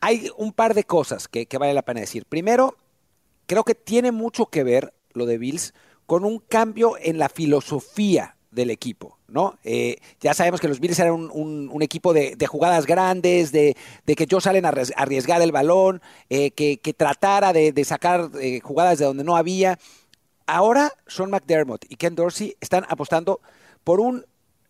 [0.05, 2.27] hay un par de cosas que, vale la pena decir.
[2.27, 2.77] Primero,
[3.47, 5.73] creo que tiene mucho que ver lo de Bills
[6.05, 9.59] con un cambio en la filosofía del equipo, ¿no?
[9.65, 14.45] Eh, ya sabemos que los Bills eran un, equipo de, jugadas grandes, de, que ellos
[14.45, 19.39] salen a arriesgar el balón, eh, que, tratara de, sacar eh, jugadas de donde no
[19.39, 19.79] había.
[20.47, 23.41] Ahora Sean McDermott y Ken Dorsey están apostando
[23.83, 24.27] por un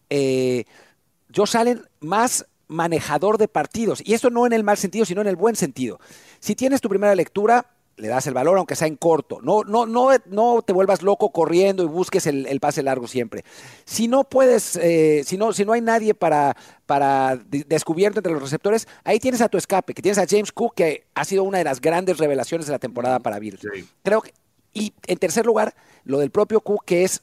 [0.09, 4.03] Josh Allen más manejador de partidos.
[4.05, 5.99] Y esto no en el mal sentido, sino en el buen sentido.
[6.41, 9.41] Si tienes tu primera lectura, le das el valor, aunque sea en corto.
[9.43, 13.45] No, no, no, no te vuelvas loco corriendo y busques el, pase largo siempre.
[13.85, 16.57] Si no puedes, eh, si, no, si no hay nadie para,
[16.87, 20.75] para descubierto entre los receptores, ahí tienes a tu escape, que tienes a James Cook,
[20.75, 23.61] que ha sido una de las grandes revelaciones de la temporada para Bills.
[24.03, 24.33] Creo que,
[24.73, 27.23] y en tercer lugar, lo del propio Cook, que es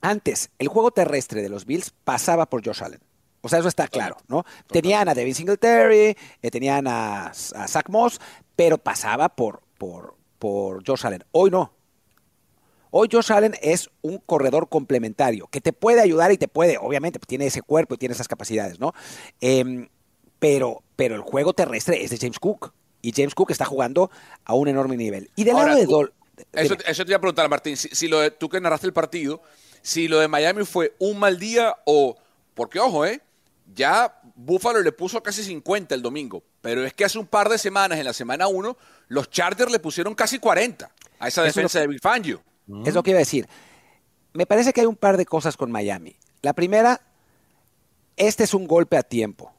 [0.00, 3.00] antes, el juego terrestre de los Bills pasaba por Josh Allen.
[3.44, 4.42] O sea, eso está claro, ¿no?
[4.68, 8.18] Tenían a Devin Singletary, eh, tenían a, Zach Moss,
[8.56, 11.24] pero pasaba por, por, por Josh Allen.
[11.30, 11.70] Hoy no.
[12.90, 17.18] Hoy Josh Allen es un corredor complementario que te puede ayudar y te puede, obviamente,
[17.18, 18.94] pues, tiene ese cuerpo y tiene esas capacidades, ¿no?
[19.42, 19.88] Em,
[20.38, 22.72] pero, pero el juego terrestre es de James Cook.
[23.02, 24.10] Y James Cook está jugando
[24.46, 25.30] a un enorme nivel.
[25.36, 26.14] Y del lado de Dol.
[26.54, 27.76] Eso, eso, te iba a preguntar, Martín.
[27.76, 29.42] Si, lo de, tú que narraste el partido,
[29.82, 32.16] si lo de Miami fue un mal día o.
[32.54, 33.20] Porque, ojo, ¿eh?
[33.66, 36.42] Ya Buffalo le puso casi 50 el domingo.
[36.60, 38.76] Pero es que hace un par de semanas, en la semana 1,
[39.08, 42.42] los Chargers le pusieron casi 40 a esa defensa de Big Fangio.
[42.84, 43.48] Es lo que iba a decir.
[44.32, 46.16] Me parece que hay un par de cosas con Miami.
[46.42, 47.00] La primera,
[48.16, 49.52] este es un golpe a tiempo.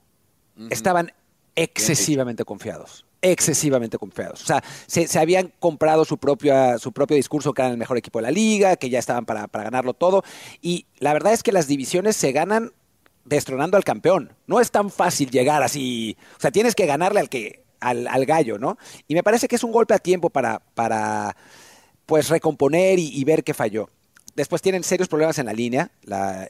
[0.70, 1.12] Estaban
[1.56, 3.06] excesivamente confiados.
[3.22, 4.44] Excesivamente confiados.
[4.44, 8.20] O sea, se, habían comprado su, propia, su propio discurso que eran el mejor equipo
[8.20, 10.24] de la liga, que ya estaban para, para ganarlo todo.
[10.62, 12.72] Y la verdad es que las divisiones se ganan
[13.26, 14.32] destronando al campeón.
[14.48, 16.16] No es tan fácil llegar así.
[16.38, 18.78] O sea, tienes que ganarle al que al, gallo, ¿no?
[19.08, 21.36] Y me parece que es un golpe a tiempo para, para
[22.06, 23.90] pues recomponer y, ver qué falló.
[24.36, 25.92] Después tienen serios problemas en la línea,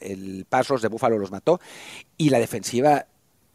[0.02, 1.60] el pass de Buffalo los mató
[2.18, 3.06] y la defensiva,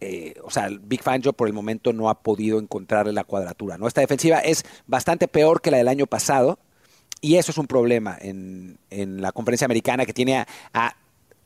[0.01, 3.77] eh, o sea, Big Fangio por el momento no ha podido encontrarle la cuadratura.
[3.77, 3.89] ¿no?
[3.89, 6.61] Esta defensiva es bastante peor que la del año pasado
[7.21, 10.97] y eso es un problema en, la conferencia americana que tiene a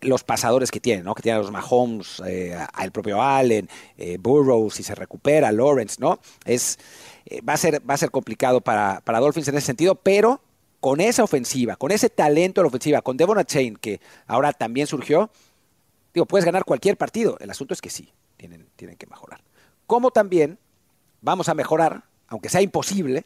[0.04, 1.14] los pasadores que tienen, ¿no?
[1.14, 5.96] Que tienen a los Mahomes, eh, al propio Allen, eh, Burrows, si se recupera, Lawrence,
[5.98, 6.20] ¿no?
[6.44, 6.78] Es,
[7.26, 10.40] eh, va, a ser, va a ser complicado para, para Dolphins en ese sentido, pero
[10.80, 14.86] con esa ofensiva, con ese talento de la ofensiva, con Devon Chain, que ahora también
[14.86, 15.30] surgió,
[16.12, 17.36] digo, puedes ganar cualquier partido.
[17.40, 19.40] El asunto es que sí, tienen, tienen que mejorar.
[19.86, 20.58] Como también
[21.22, 23.24] vamos a mejorar, aunque sea imposible,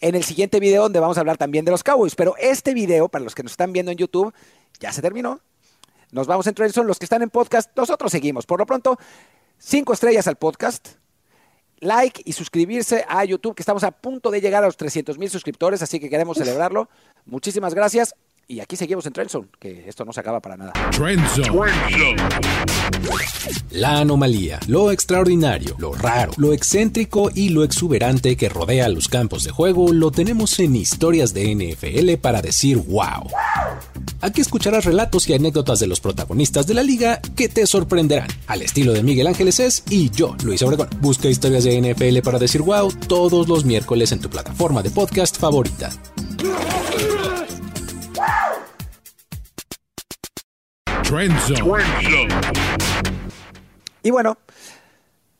[0.00, 2.14] en el siguiente video donde vamos a hablar también de los Cowboys.
[2.14, 4.34] Pero este video, para los que nos están viendo en YouTube,
[4.80, 5.40] ya se terminó.
[6.14, 7.76] Nos vamos a son los que están en podcast.
[7.76, 8.46] Nosotros seguimos.
[8.46, 8.96] Por lo pronto,
[9.58, 10.90] cinco estrellas al podcast.
[11.80, 15.28] Like y suscribirse a YouTube, que estamos a punto de llegar a los 300 mil
[15.28, 16.88] suscriptores, así que queremos celebrarlo.
[17.26, 18.14] Muchísimas gracias.
[18.46, 20.72] Y aquí seguimos en Trendzone, que esto no se acaba para nada.
[20.90, 21.74] Trendzone.
[23.70, 29.44] La anomalía, lo extraordinario, lo raro, lo excéntrico y lo exuberante que rodea los campos
[29.44, 33.30] de juego lo tenemos en historias de NFL para decir wow.
[34.20, 38.60] Aquí escucharás relatos y anécdotas de los protagonistas de la liga que te sorprenderán, al
[38.60, 40.88] estilo de Miguel Ángeles es y yo, Luis Obregón.
[41.00, 45.38] Busca historias de NFL para decir wow todos los miércoles en tu plataforma de podcast
[45.38, 45.90] favorita.
[54.02, 54.36] Y bueno,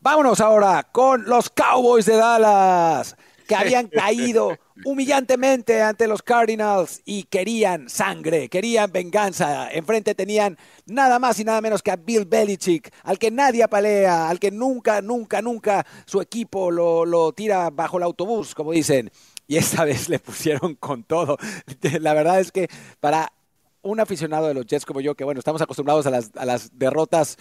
[0.01, 3.17] vámonos ahora con los Cowboys de Dallas,
[3.49, 9.69] que habían caído humillantemente ante los Cardinals y querían sangre, querían venganza.
[9.73, 10.57] Enfrente tenían
[10.87, 14.53] nada más y nada menos que a Bill Belichick, al que nadie apalea, al que
[14.53, 19.11] nunca, nunca, nunca su equipo lo, lo tira bajo el autobús, como dicen.
[19.49, 21.37] Y esta vez le pusieron con todo.
[22.01, 22.69] La verdad es que
[23.01, 23.33] para
[23.85, 26.77] un aficionado de los Jets como yo, que bueno, estamos acostumbrados a las, a las
[26.79, 27.37] derrotas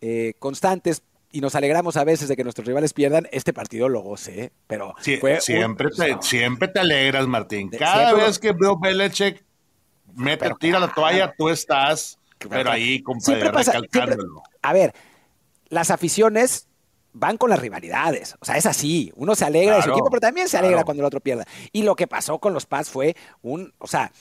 [0.00, 4.02] eh, constantes y nos alegramos a veces de que nuestros rivales pierdan, este partido lo
[4.02, 7.70] gocé, pero siempre, te, siempre te alegras, Martín.
[7.70, 9.44] Cada vez que veo Belichick
[10.14, 14.42] mete, tira la toalla, tú estás, pero ahí, compadre, recalcándolo.
[14.62, 14.94] a ver,
[15.70, 16.68] las aficiones
[17.14, 18.36] van con las rivalidades.
[18.40, 19.12] O sea, es así.
[19.16, 21.46] Uno se alegra de su equipo, pero también se alegra cuando el otro pierda.
[21.72, 24.12] Y lo que pasó con los Pats fue un, o sea,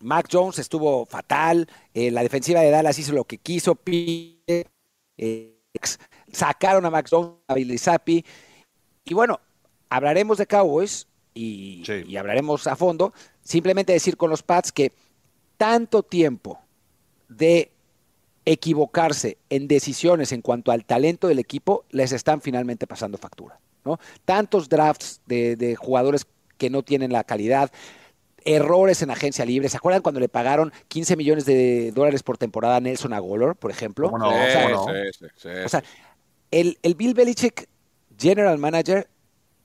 [0.00, 4.64] Mac Jones estuvo fatal, eh, la defensiva de Dallas hizo lo que quiso, eh,
[6.32, 8.24] sacaron a Mac Jones, a Billy Zappi,
[9.04, 9.40] y bueno,
[9.88, 14.92] hablaremos de Cowboys y, y, hablaremos a fondo, simplemente decir con los Pats que
[15.56, 16.60] tanto tiempo
[17.28, 17.70] de
[18.44, 23.60] equivocarse en decisiones en cuanto al talento del equipo les están finalmente pasando factura.
[23.84, 23.98] ¿no?
[24.24, 27.70] Tantos drafts de, de jugadores que no tienen la calidad,
[28.44, 29.68] errores en agencia libre.
[29.68, 33.70] ¿Se acuerdan cuando le pagaron 15 millones de dólares por temporada a Nelson Aguilar, por
[33.70, 34.10] ejemplo?
[34.10, 35.82] No, o sea,
[36.50, 37.68] el, el, Bill Belichick
[38.18, 39.08] General Manager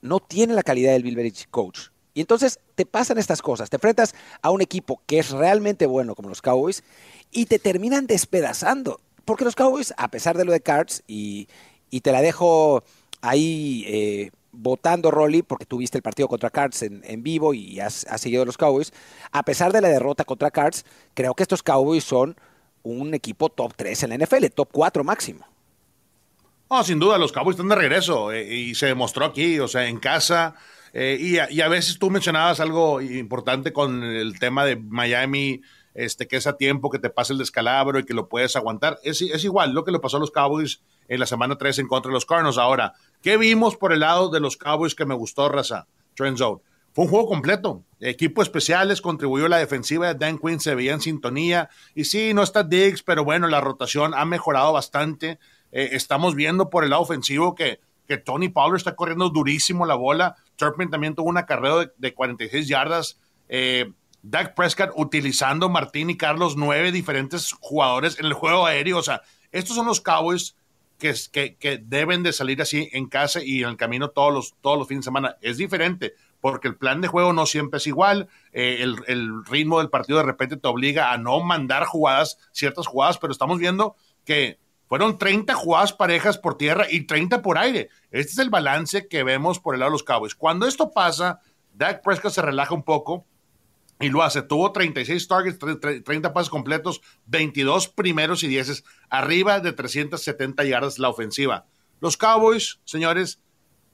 [0.01, 1.89] no tiene la calidad del Bill Belichick Coach.
[2.13, 3.69] Y entonces te pasan estas cosas.
[3.69, 6.83] Te enfrentas a un equipo que es realmente bueno, como los Cowboys,
[7.31, 8.99] y te terminan despedazando.
[9.25, 11.47] Porque los Cowboys, a pesar de lo de Cards, y,
[11.89, 12.83] y te la dejo
[13.21, 18.45] ahí eh, votando, Rolly, porque tuviste el partido contra Cards en, vivo y has, seguido
[18.45, 18.93] los Cowboys,
[19.31, 22.37] a pesar de la derrota contra Cards, creo que estos Cowboys son
[22.83, 25.45] un equipo top 3 en la NFL, top 4 máximo.
[26.69, 29.87] No, sin duda, los Cowboys están de regreso eh, y se demostró aquí, o sea,
[29.87, 30.55] en casa.
[30.93, 35.61] Eh, y, a, a, veces tú mencionabas algo importante con el tema de Miami,
[35.93, 38.99] este, que es a tiempo que te pase el descalabro y que lo puedes aguantar.
[39.03, 41.87] Es, es igual lo que le pasó a los Cowboys en la semana 3 en
[41.87, 42.57] contra de los Cardinals.
[42.57, 45.87] Ahora, ¿qué vimos por el lado de los Cowboys que me gustó, Raza?
[46.15, 46.61] Trend Zone.
[46.91, 47.83] fue un juego completo.
[47.99, 50.13] Equipo especiales contribuyó la defensiva.
[50.13, 51.69] Dan Quinn se veía en sintonía.
[51.95, 55.39] Y sí, no está Diggs, pero bueno, la rotación ha mejorado bastante.
[55.71, 59.95] Eh, estamos viendo por el lado ofensivo que, que Tony Pollard está corriendo durísimo la
[59.95, 60.35] bola.
[60.55, 63.17] Turpin también tuvo un acarreo de, 46 yardas.
[63.49, 68.97] Eh, Dak Prescott utilizando Martín y Carlos, nueve diferentes jugadores en el juego aéreo.
[68.99, 70.55] O sea, estos son los Cowboys
[71.31, 74.87] que, deben de salir así en casa y en el camino todos los, todos los
[74.87, 75.37] fines de semana.
[75.41, 79.89] Es diferente porque el plan de juego no siempre es igual, eh, el, ritmo del
[79.89, 84.59] partido de repente te obliga a no mandar jugadas, ciertas jugadas, pero estamos viendo que
[84.87, 87.89] fueron 30 jugadas parejas por tierra y 30 por aire.
[88.11, 90.35] Este es el balance que vemos por el lado de los Cowboys.
[90.35, 91.39] Cuando esto pasa,
[91.73, 93.25] Dak Prescott se relaja un poco
[94.03, 94.41] y lo hace.
[94.41, 95.59] Tuvo 36 targets,
[96.03, 101.65] 30 pases completos, 22 primeros y 10 arriba de 370 yardas la ofensiva.
[101.99, 103.41] Los Cowboys, señores,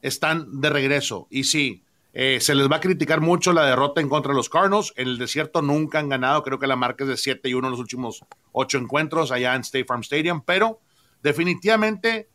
[0.02, 1.28] están de regreso.
[1.30, 4.48] Y sí, eh, se les va a criticar mucho la derrota en contra de los
[4.48, 4.92] Cardinals.
[4.96, 6.42] En el desierto nunca han ganado.
[6.42, 9.54] Creo que la marca es de 7 y 1 en los últimos 8 encuentros allá
[9.54, 10.42] en State Farm Stadium.
[10.44, 10.80] Pero
[11.22, 12.28] definitivamente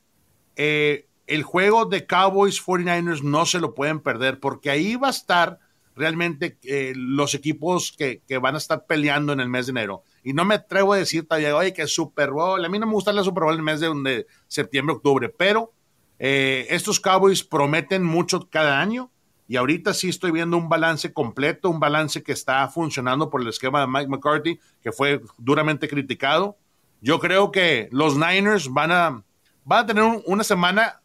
[0.56, 5.12] eh, el juego de Cowboys 49ers no se lo pueden perder porque ahí va a
[5.12, 5.60] estar
[5.96, 10.04] realmente eh, los equipos que, van a estar peleando en el mes de enero.
[10.24, 12.64] Y no me atrevo a decir todavía, oye, que Super Bowl.
[12.64, 15.30] A mí no me gusta la Super Bowl en el mes de, de septiembre, octubre.
[15.30, 15.74] Pero
[16.18, 19.12] estos Cowboys prometen mucho cada año
[19.48, 23.48] y ahorita sí estoy viendo un balance completo, un balance que está funcionando por el
[23.48, 26.58] esquema de Mike McCarthy, que fue duramente criticado.
[27.02, 29.24] Yo creo que los Niners van a,
[29.64, 31.02] van a tener una semana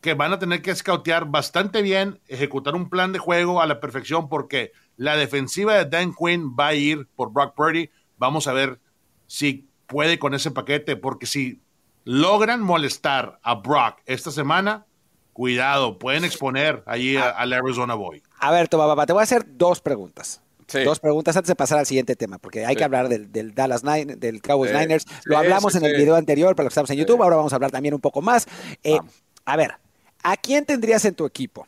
[0.00, 3.80] que van a tener que escautear bastante bien, ejecutar un plan de juego a la
[3.80, 7.90] perfección, porque la defensiva de Dan Quinn va a ir por Brock Purdy.
[8.16, 8.80] Vamos a ver
[9.26, 11.60] si puede con ese paquete, porque si
[12.04, 14.86] logran molestar a Brock esta semana,
[15.32, 17.30] cuidado, pueden exponer allí ah.
[17.30, 18.22] al Arizona Boy.
[18.38, 20.42] A ver, toma, papá, te voy a hacer dos preguntas.
[20.84, 24.16] Dos preguntas antes de pasar al siguiente tema, porque hay que hablar del, Dallas Nine,
[24.16, 25.06] del Cowboys Niners.
[25.24, 27.22] Lo hablamos en el video anterior para los que estamos en YouTube.
[27.22, 28.46] Ahora vamos a hablar también un poco más.
[28.82, 28.98] Eh,
[29.46, 29.76] a ver,
[30.22, 31.66] ¿a quién tendrías en tu equipo?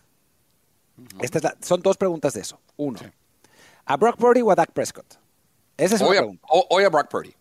[1.63, 2.61] son dos preguntas de eso.
[2.77, 2.99] Uno,
[3.85, 5.15] ¿a Brock Purdy o a Dak Prescott?
[5.77, 6.47] Esa es una pregunta.
[6.49, 7.35] Hoy a Brock Purdy.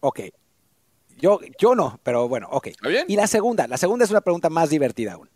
[0.00, 0.20] Ok.
[1.18, 2.68] Yo, yo no, pero bueno, ok.
[3.08, 5.28] Y la segunda, la segunda es una pregunta más divertida aún.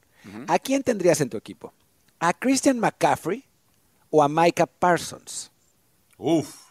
[0.47, 1.73] ¿A quién tendrías en tu equipo?
[2.21, 3.45] ¿A Christian McCaffrey
[4.11, 5.51] o a Micah Parsons?
[6.17, 6.62] Uf.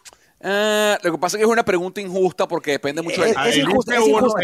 [0.43, 3.29] Eh, lo que pasa es que es una pregunta injusta porque depende mucho de...
[3.29, 4.41] Es, injusta, es injusta.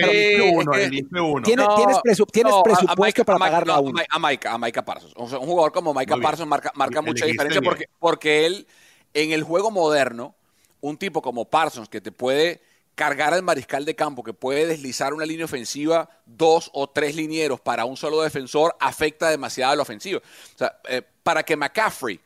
[1.44, 4.00] ¿Tienes, presupuesto para pagarlo a uno?
[4.10, 5.14] A Micah, a Micah Parsons.
[5.16, 8.68] un jugador como Micah Parsons marca, marca mucha diferencia porque, porque él,
[9.14, 10.36] en el juego moderno,
[10.82, 12.62] un tipo como Parsons que te puede
[12.94, 17.60] cargar al mariscal de campo, que puede deslizar una línea ofensiva, dos o tres linieros
[17.62, 20.20] para un solo defensor, afecta demasiado a la ofensiva.
[20.20, 22.20] O sea, eh, para que McCaffrey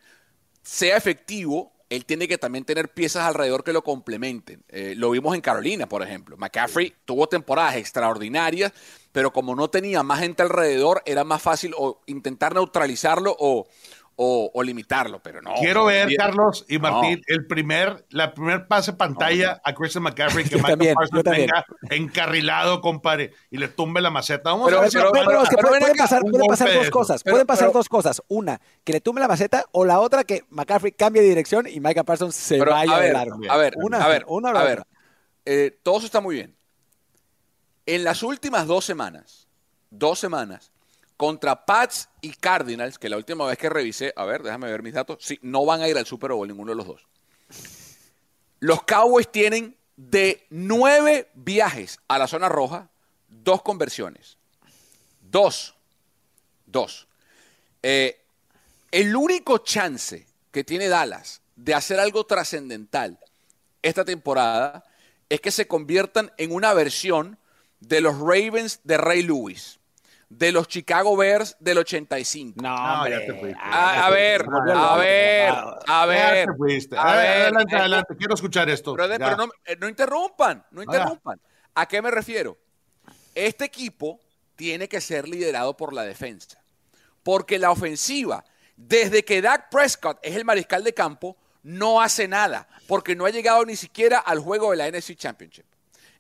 [0.64, 4.64] sea efectivo, él tiene que también tener piezas alrededor que lo complementen.
[4.70, 6.38] Eh, lo vimos en Carolina, por ejemplo.
[6.38, 8.72] McCaffrey tuvo temporadas extraordinarias,
[9.12, 13.68] pero como no tenía más gente alrededor, era más fácil o intentar neutralizarlo o,
[14.16, 15.56] o, limitarlo, pero no.
[15.56, 20.58] Quiero ver, Carlos y Martín, el primer, la primer pase pantalla a Christian McCaffrey que
[20.58, 24.52] Michael Parsons tenga encarrilado, compadre, y le tumbe la maceta.
[24.52, 27.24] Vamos a ver pero, pero, que pueden pasar, pueden pasar dos cosas.
[27.24, 28.22] pueden pasar dos cosas.
[28.28, 31.80] Una, que le tumbe la maceta, o la otra, que McCaffrey cambie de dirección y
[31.80, 34.84] Michael Parsons se vaya a ver, A ver, una, a ver, una a ver.
[35.46, 36.56] Eh, todo eso está muy bien.
[37.88, 39.48] En las últimas dos semanas,
[39.90, 40.72] dos semanas,
[41.22, 44.96] contra Pats y Cardinals, que la última vez que revisé, a ver, déjame ver mis
[44.96, 47.06] datos, sí, no van a ir al Super Bowl ninguno de los dos.
[48.60, 52.90] Los Cowboys tienen de nueve viajes a la zona roja,
[53.28, 54.40] dos conversiones.
[55.30, 55.76] Dos.
[56.66, 57.08] Dos.
[57.84, 58.20] Eh,
[58.90, 63.20] el único chance que tiene Dallas de hacer algo trascendental
[63.84, 64.86] esta temporada
[65.30, 67.38] es que se conviertan en una versión
[67.80, 69.78] de los Ravens de Ray Lewis
[70.32, 72.62] de los Chicago Bears del 85.
[72.62, 73.60] No, ya te fuiste.
[73.62, 75.54] A, ver, a ver,
[75.88, 76.50] a ver.
[76.98, 78.96] Adelante, adelante, quiero escuchar esto.
[78.96, 81.40] Pero, eh, no, interrumpan, no interrumpan.
[81.76, 82.58] ¿A qué me refiero?
[83.36, 84.22] Este equipo
[84.56, 86.64] tiene que ser liderado por la defensa.
[87.24, 88.46] Porque la ofensiva,
[88.78, 92.70] desde que Dak Prescott es el mariscal de campo, no hace nada.
[92.88, 95.66] Porque no ha llegado ni siquiera al juego de la NFC Championship.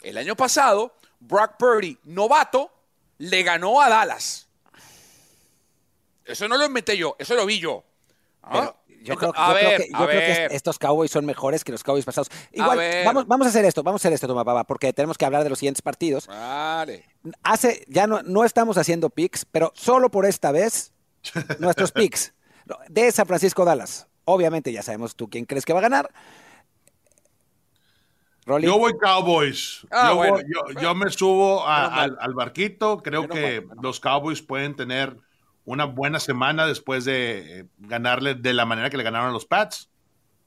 [0.03, 2.80] El año pasado, Brock Purdy, novato,
[3.21, 4.47] le ganó a Dallas.
[6.25, 7.83] Eso no lo inventé yo, eso lo vi yo.
[8.41, 8.73] ¿Ah?
[9.03, 12.29] Yo, creo, que, estos Cowboys son mejores que los Cowboys pasados.
[12.51, 15.25] Igual, vamos, vamos a hacer esto, vamos a hacer esto, toma papá, porque tenemos que
[15.25, 16.27] hablar de los siguientes partidos.
[16.27, 17.05] Vale.
[17.41, 20.93] Hace, ya no, no estamos haciendo picks, pero solo por esta vez,
[21.59, 22.33] nuestros picks.
[22.89, 24.07] De San Francisco Dallas.
[24.25, 26.11] Obviamente ya sabemos tú quién crees que va a ganar.
[28.45, 29.85] Yo voy Cowboys.
[29.91, 30.13] Ah,
[30.81, 32.97] yo, me subo al, barquito.
[32.97, 35.17] Creo que los Cowboys pueden tener
[35.65, 39.45] una buena semana después de eh, ganarle de la manera que le ganaron a los
[39.45, 39.89] Pats.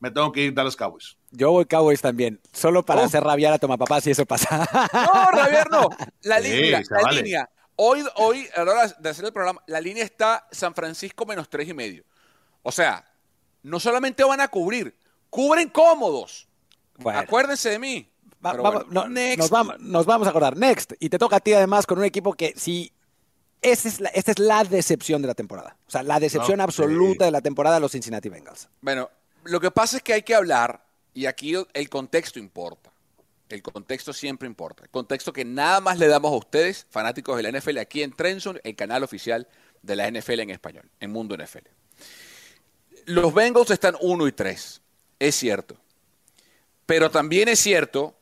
[0.01, 1.17] Me tengo que ir a los Cowboys.
[1.31, 3.05] Yo voy Cowboys también, solo para oh.
[3.05, 4.69] hacer rabiar a Toma Papá si eso pasa.
[4.93, 5.89] No, rabiar no.
[6.23, 7.51] La línea, la línea.
[7.77, 11.49] Hoy, hoy, a la hora de hacer el programa, la línea está San Francisco menos
[11.49, 12.05] tres y medio.
[12.63, 13.05] O sea,
[13.63, 14.97] no solamente van a cubrir,
[15.31, 16.49] cubren cómodos.
[17.05, 18.09] Acuérdense de mí.
[18.43, 20.57] nos, vamos, a acordar.
[20.57, 20.93] Next.
[21.01, 22.93] Y te toca a ti además con un equipo que si
[23.63, 25.77] esta es, la, esta es la decepción de la temporada.
[25.87, 28.69] O sea, la decepción absoluta de la temporada de los Cincinnati Bengals.
[28.83, 29.11] Bueno,
[29.45, 32.93] lo que pasa es que hay que hablar, y aquí el contexto importa.
[33.49, 34.85] El contexto siempre importa.
[34.85, 38.13] El contexto que nada más le damos a ustedes, fanáticos de la NFL, aquí en
[38.13, 39.49] Trenson, el canal oficial
[39.83, 41.69] de la NFL en español, en Mundo NFL.
[43.07, 44.83] Los Bengals están 1 y 3,
[45.19, 45.77] es cierto.
[46.87, 48.15] Pero también es cierto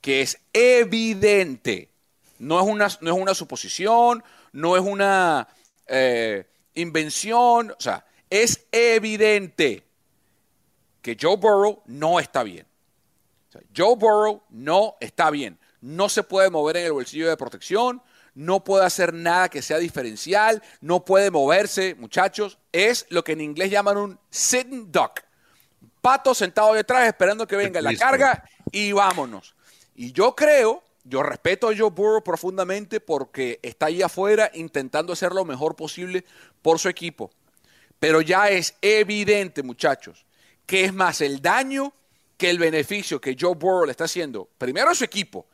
[0.00, 1.90] que es evidente,
[2.38, 5.48] no es una, no es una suposición, no es una
[5.86, 9.82] eh, invención, o sea, es evidente
[11.02, 12.66] que Joe Burrow no está bien.
[13.74, 15.58] Joe Burrow no está bien.
[15.80, 18.02] No se puede mover en el bolsillo de protección,
[18.34, 22.58] no puede hacer nada que sea diferencial, no puede moverse, muchachos.
[22.72, 25.22] Es lo que en inglés llaman un sitting duck.
[26.00, 29.54] Pato sentado detrás esperando que venga la carga y vámonos.
[29.94, 35.32] Y yo creo yo respeto a Joe Burrow profundamente porque está ahí afuera intentando hacer
[35.32, 36.24] lo mejor posible
[36.62, 37.30] por su equipo.
[38.00, 40.26] Pero ya es evidente, muchachos,
[40.66, 41.92] que es más el daño
[42.36, 45.46] que el beneficio que Joe Burrow le está haciendo, primero a su equipo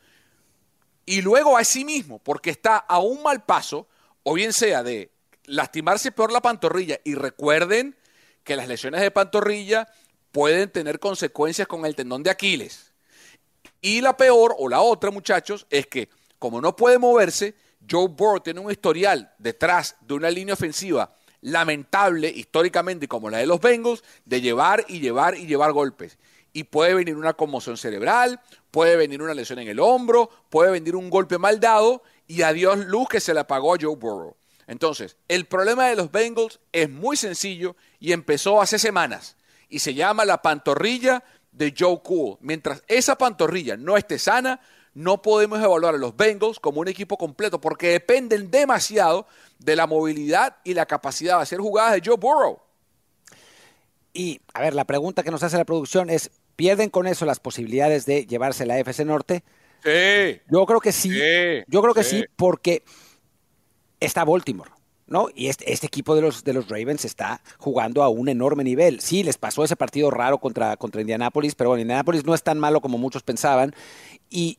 [1.05, 3.87] y luego a sí mismo, porque está a un mal paso,
[4.23, 5.11] o bien sea de
[5.45, 6.99] lastimarse peor la pantorrilla.
[7.03, 7.95] Y recuerden
[8.43, 9.87] que las lesiones de pantorrilla
[10.33, 12.91] pueden tener consecuencias con el tendón de Aquiles.
[13.81, 17.55] Y la peor, o la otra, muchachos, es que como no puede moverse,
[17.89, 23.45] Joe Burrow tiene un historial detrás de una línea ofensiva lamentable históricamente como la de
[23.45, 26.17] los Bengals, de llevar y llevar y llevar golpes.
[26.51, 28.41] Y puede venir una conmoción cerebral,
[28.71, 32.79] puede venir una lesión en el hombro, puede venir un golpe mal dado y adiós
[32.79, 34.35] luz que se le apagó a Joe Burrow.
[34.65, 39.35] Entonces, el problema de los Bengals es muy sencillo y empezó hace semanas
[39.73, 42.37] y se llama la pantorrilla de Joe Cool.
[42.41, 44.59] Mientras esa pantorrilla no esté sana,
[44.93, 49.25] no podemos evaluar a los Bengals como un equipo completo porque dependen demasiado
[49.57, 52.61] de la movilidad y la capacidad de hacer jugadas de Joe Burrow.
[54.13, 57.39] Y, a ver, la pregunta que nos hace la producción es, ¿pierden con eso las
[57.39, 59.43] posibilidades de llevarse la FC Norte?
[59.83, 60.39] Sí.
[60.51, 61.09] Yo creo que sí.
[61.67, 62.83] Yo creo que sí porque
[63.99, 64.69] está Baltimore.
[65.07, 65.27] ¿No?
[65.33, 68.99] Y este, este, equipo de los, de los Ravens está jugando a un enorme nivel.
[68.99, 72.59] Sí, les pasó ese partido raro contra, contra Indianapolis, pero bueno, Indianapolis no es tan
[72.59, 73.73] malo como muchos pensaban.
[74.29, 74.57] Y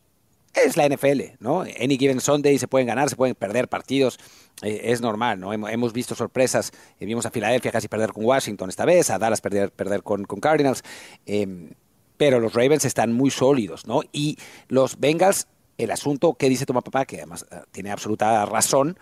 [0.54, 1.62] es la NFL, ¿no?
[1.62, 4.18] Any given Sunday se pueden ganar, se pueden perder partidos,
[4.62, 5.52] eh, es normal, ¿no?
[5.52, 9.40] Hemos, visto sorpresas, eh, vimos a Filadelfia casi perder con Washington esta vez, a Dallas
[9.40, 10.82] perder, perder con, con Cardinals,
[11.26, 11.70] em,
[12.16, 14.02] pero los Ravens están muy sólidos, ¿no?
[14.12, 18.96] Y los Bengals, el asunto que dice Toma Papá, que además eh, tiene absoluta razón,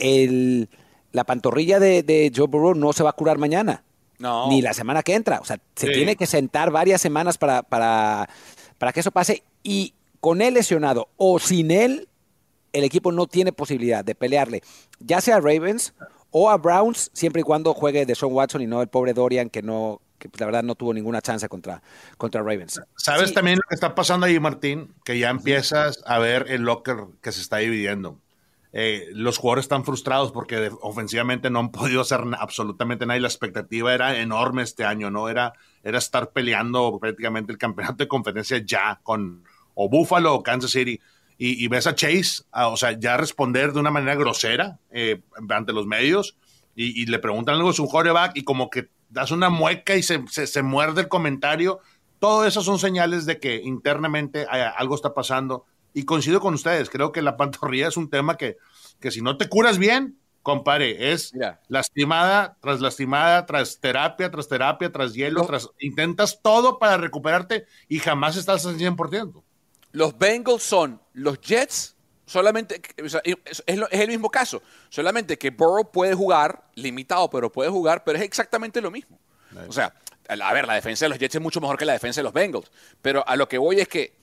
[0.00, 0.68] el,
[1.12, 3.84] la pantorrilla de, Joe Burrow no se va a curar mañana.
[4.18, 4.48] No.
[4.48, 5.40] Ni la semana que entra.
[5.40, 8.28] O sea, se tiene que sentar varias semanas para, para,
[8.76, 9.42] para que eso pase.
[9.62, 12.08] Y con él lesionado o sin él,
[12.72, 14.62] el equipo no tiene posibilidad de pelearle,
[15.00, 15.94] ya sea a Ravens
[16.30, 19.50] o a Browns, siempre y cuando juegue de Sean Watson y no el pobre Dorian
[19.50, 21.82] que no que la verdad no tuvo ninguna chance contra,
[22.18, 22.78] contra Ravens.
[22.94, 24.92] ¿Sabes también lo que está pasando ahí, Martín?
[25.02, 28.18] Que ya empiezas a ver el locker que se está dividiendo.
[28.72, 33.28] Eh, los jugadores están frustrados porque ofensivamente no han podido hacer absolutamente nada y la
[33.28, 35.28] expectativa era enorme este año, ¿no?
[35.28, 35.52] Era,
[35.82, 41.00] era estar peleando prácticamente el campeonato de conferencia ya con o Buffalo o Kansas City.
[41.42, 45.86] Y, ves a Chase, o sea, ya responder de una manera grosera eh, ante los
[45.86, 46.36] medios
[46.74, 50.22] y, le preguntan algo a su quarterback y como que das una mueca y se,
[50.28, 51.80] se, muerde el comentario.
[52.18, 57.12] Todo eso son señales de que internamente algo está pasando y coincido con ustedes, creo
[57.12, 58.56] que la pantorrilla es un tema que,
[59.00, 61.32] que si no te curas bien, compare, es
[61.68, 67.98] lastimada tras lastimada, tras terapia, tras terapia, tras hielo, tras intentas todo para recuperarte y
[67.98, 69.42] jamás estás al 100%.
[69.92, 76.64] Los Bengals son los Jets, solamente, es, el mismo caso, solamente que Burrow puede jugar,
[76.74, 79.18] limitado, pero puede jugar, pero es exactamente lo mismo.
[79.66, 79.92] O sea,
[80.30, 82.32] a ver, la defensa de los Jets es mucho mejor que la defensa de los
[82.32, 82.70] Bengals,
[83.02, 84.14] pero a lo que voy es que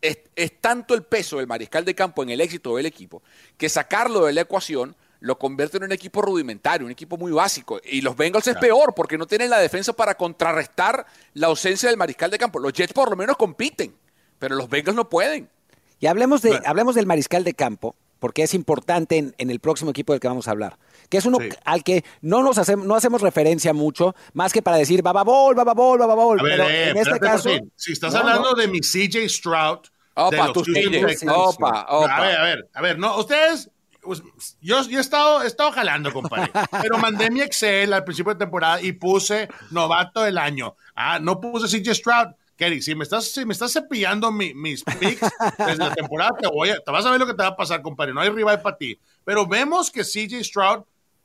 [0.00, 3.22] es, tanto el peso del mariscal de campo en el éxito del equipo
[3.56, 7.80] que sacarlo de la ecuación lo convierte en un equipo rudimentario, un equipo muy básico.
[7.82, 11.96] Y los Bengals es peor porque no tienen la defensa para contrarrestar la ausencia del
[11.96, 12.58] mariscal de campo.
[12.58, 13.94] Los Jets por lo menos compiten,
[14.38, 15.48] pero los Bengals no pueden.
[15.98, 20.12] Y hablemos, de, hablemos del mariscal de campo, porque es importante en, el próximo equipo
[20.12, 20.78] del que vamos a hablar.
[21.08, 24.76] Que es uno al que no nos hacemos, no hacemos referencia mucho, más que para
[24.76, 26.38] decir bababol, bababol, bababol.
[26.42, 27.50] pero eh, en este caso.
[27.76, 29.80] Si estás hablando de mi CJ Stroud.
[30.16, 30.68] Opa, tus
[31.28, 32.16] opa, opa.
[32.16, 33.68] A ver, a ver, a ver, no, ustedes
[34.04, 34.22] pues,
[34.60, 36.50] yo, he, estado, he estado jalando, compadre.
[36.82, 40.76] Pero mandé mi Excel al principio de temporada y puse novato del año.
[40.94, 42.28] Ah, no puse CJ Stroud.
[42.56, 45.28] Kerry, si me estás, si me estás cepillando mis picks
[45.58, 47.56] desde la temporada, te, voy a, te vas a ver lo que te va a
[47.56, 48.14] pasar, compadre.
[48.14, 48.96] No hay rival para ti.
[49.24, 50.84] Pero vemos que CJ Stroud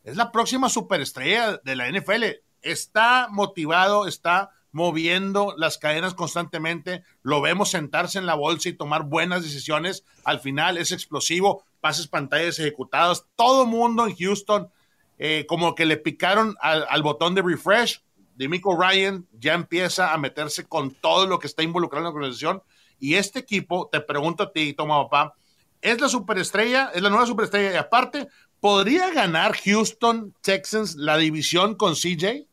[0.10, 2.24] es la próxima superestrella de la NFL.
[2.62, 9.04] Está motivado, está moviendo las cadenas constantemente, lo vemos sentarse en la bolsa y tomar
[9.04, 14.70] buenas decisiones, al final es explosivo, pases pantallas ejecutadas, todo mundo en Houston
[15.18, 18.04] eh, como que le picaron al, botón de refresh,
[18.36, 22.64] Demico Ryan ya empieza a meterse con todo lo que está involucrado en la organización
[23.00, 25.34] y este equipo, te pregunto a ti, toma papá,
[25.82, 28.28] es la superestrella, es la nueva superestrella y aparte,
[28.60, 32.46] ¿podría ganar Houston Texans la división con CJ?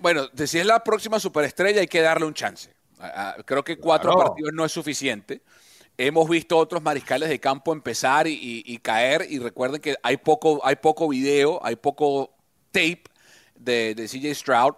[0.00, 2.72] Bueno, si es la próxima superestrella, hay que darle un chance.
[3.44, 5.42] Creo que cuatro partidos no es suficiente.
[5.96, 10.76] Hemos visto otros mariscales de campo empezar y, caer, y recuerden que hay poco, hay
[10.76, 12.34] poco video, hay poco
[12.70, 13.02] tape
[13.56, 14.74] de, CJ Stroud.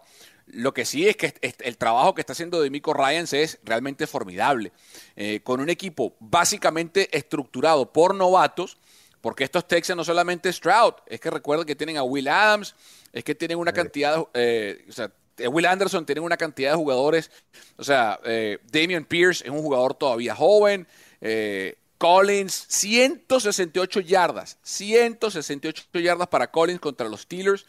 [0.46, 4.72] Lo que sí es que el trabajo que está haciendo Demico Ryans es realmente formidable.
[5.14, 8.78] Eh, con un equipo básicamente estructurado por novatos,
[9.20, 12.74] porque estos Texans no solamente Stroud, es que recuerden que tienen a Will Adams,
[13.12, 15.10] es que tienen una cantidad, eh, o sea,
[15.48, 17.30] Will Anderson tiene una cantidad de jugadores,
[17.76, 20.86] o sea, eh, Damian Pierce es un jugador todavía joven,
[21.20, 27.66] eh, Collins, 168 yardas, 168 yardas para Collins contra los Steelers,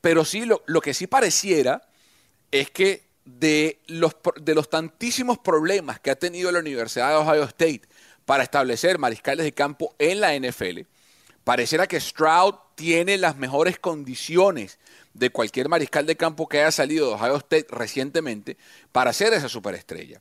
[0.00, 1.82] pero sí, lo, lo, que sí pareciera
[2.50, 7.44] es que de los, de los tantísimos problemas que ha tenido la Universidad de Ohio
[7.44, 7.82] State
[8.24, 10.80] para establecer mariscales de campo en la NFL,
[11.44, 14.78] pareciera que Stroud tiene las mejores condiciones
[15.14, 18.56] de cualquier mariscal de campo que haya salido de Ohio State recientemente
[18.92, 20.20] para ser esa superestrella.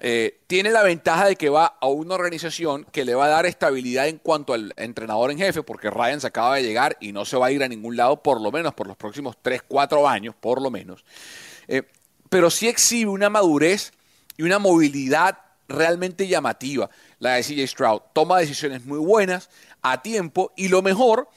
[0.00, 3.46] Eh, tiene la ventaja de que va a una organización que le va a dar
[3.46, 7.24] estabilidad en cuanto al entrenador en jefe, porque Ryan se acaba de llegar y no
[7.24, 10.08] se va a ir a ningún lado, por lo menos por los próximos 3, 4
[10.08, 11.04] años, por lo menos.
[11.66, 11.82] Eh,
[12.28, 13.92] pero sí exhibe una madurez
[14.36, 16.88] y una movilidad realmente llamativa,
[17.18, 18.02] la de CJ Stroud.
[18.12, 19.50] Toma decisiones muy buenas,
[19.82, 21.28] a tiempo, y lo mejor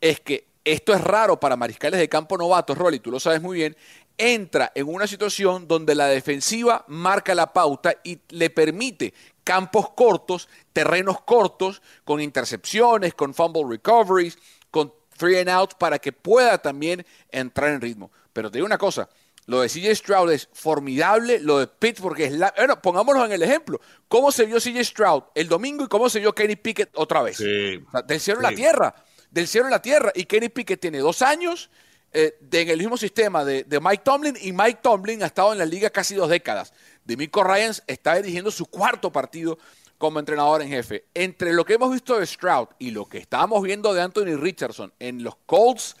[0.00, 3.58] es que esto es raro para mariscales de campo novatos, Rolly, tú lo sabes muy
[3.58, 3.76] bien,
[4.16, 10.48] entra en una situación donde la defensiva marca la pauta y le permite campos cortos,
[10.72, 14.38] terrenos cortos, con intercepciones, con fumble recoveries,
[14.70, 18.12] con three and outs, para que pueda también entrar en ritmo.
[18.32, 19.08] Pero te digo una cosa,
[19.46, 22.52] lo de CJ Stroud es formidable, lo de Pittsburgh es la...
[22.56, 23.80] Bueno, pongámonos en el ejemplo.
[24.08, 27.38] ¿Cómo se vio CJ Stroud el domingo y cómo se vio Kenny Pickett otra vez?
[27.38, 28.94] del cielo a la tierra
[29.32, 30.12] del cielo a la tierra.
[30.14, 31.70] Y Kenny Pickett tiene dos años
[32.12, 35.64] eh, en el mismo sistema de, Mike Tomlin y Mike Tomlin ha estado en la
[35.64, 36.72] liga casi dos décadas.
[37.04, 39.58] Demico Ryans está dirigiendo su cuarto partido
[39.98, 41.06] como entrenador en jefe.
[41.14, 44.92] Entre lo que hemos visto de Stroud y lo que estábamos viendo de Anthony Richardson
[44.98, 45.96] en los Colts,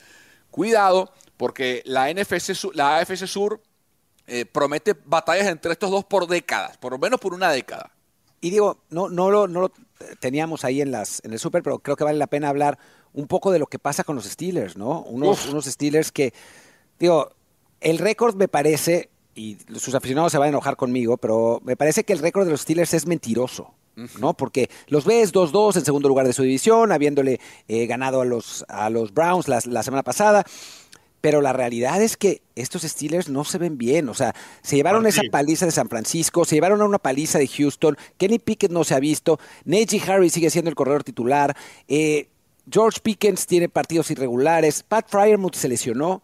[0.50, 3.60] cuidado, porque la, NFC, la AFC Sur
[4.26, 7.92] eh, promete batallas entre estos dos por décadas, por lo menos por una década.
[8.40, 9.72] Y digo, no, no, lo, no lo
[10.20, 12.78] teníamos ahí en, las, en el Super, pero creo que vale la pena hablar
[13.12, 15.02] un poco de lo que pasa con los Steelers, ¿no?
[15.02, 16.32] Unos, unos Steelers que,
[16.98, 17.30] digo,
[17.80, 22.04] el récord me parece, y sus aficionados se van a enojar conmigo, pero me parece
[22.04, 23.74] que el récord de los Steelers es mentiroso.
[24.18, 24.34] ¿no?
[24.34, 28.64] Porque los ves 2-2 en segundo lugar de su división, habiéndole eh, ganado a los,
[28.68, 30.44] a los Browns la, la, semana pasada.
[31.22, 34.10] Pero la realidad es que estos Steelers no se ven bien.
[34.10, 37.48] O sea, se llevaron esa paliza de San Francisco, se llevaron a una paliza de
[37.48, 37.96] Houston.
[38.18, 39.38] Kenny Pickett no se ha visto.
[39.64, 41.56] Najee Harris sigue siendo el corredor titular.
[41.88, 42.28] Eh,
[42.70, 44.82] George Pickens tiene partidos irregulares.
[44.82, 46.22] Pat Fryermuth se lesionó.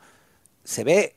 [0.64, 1.14] Se ve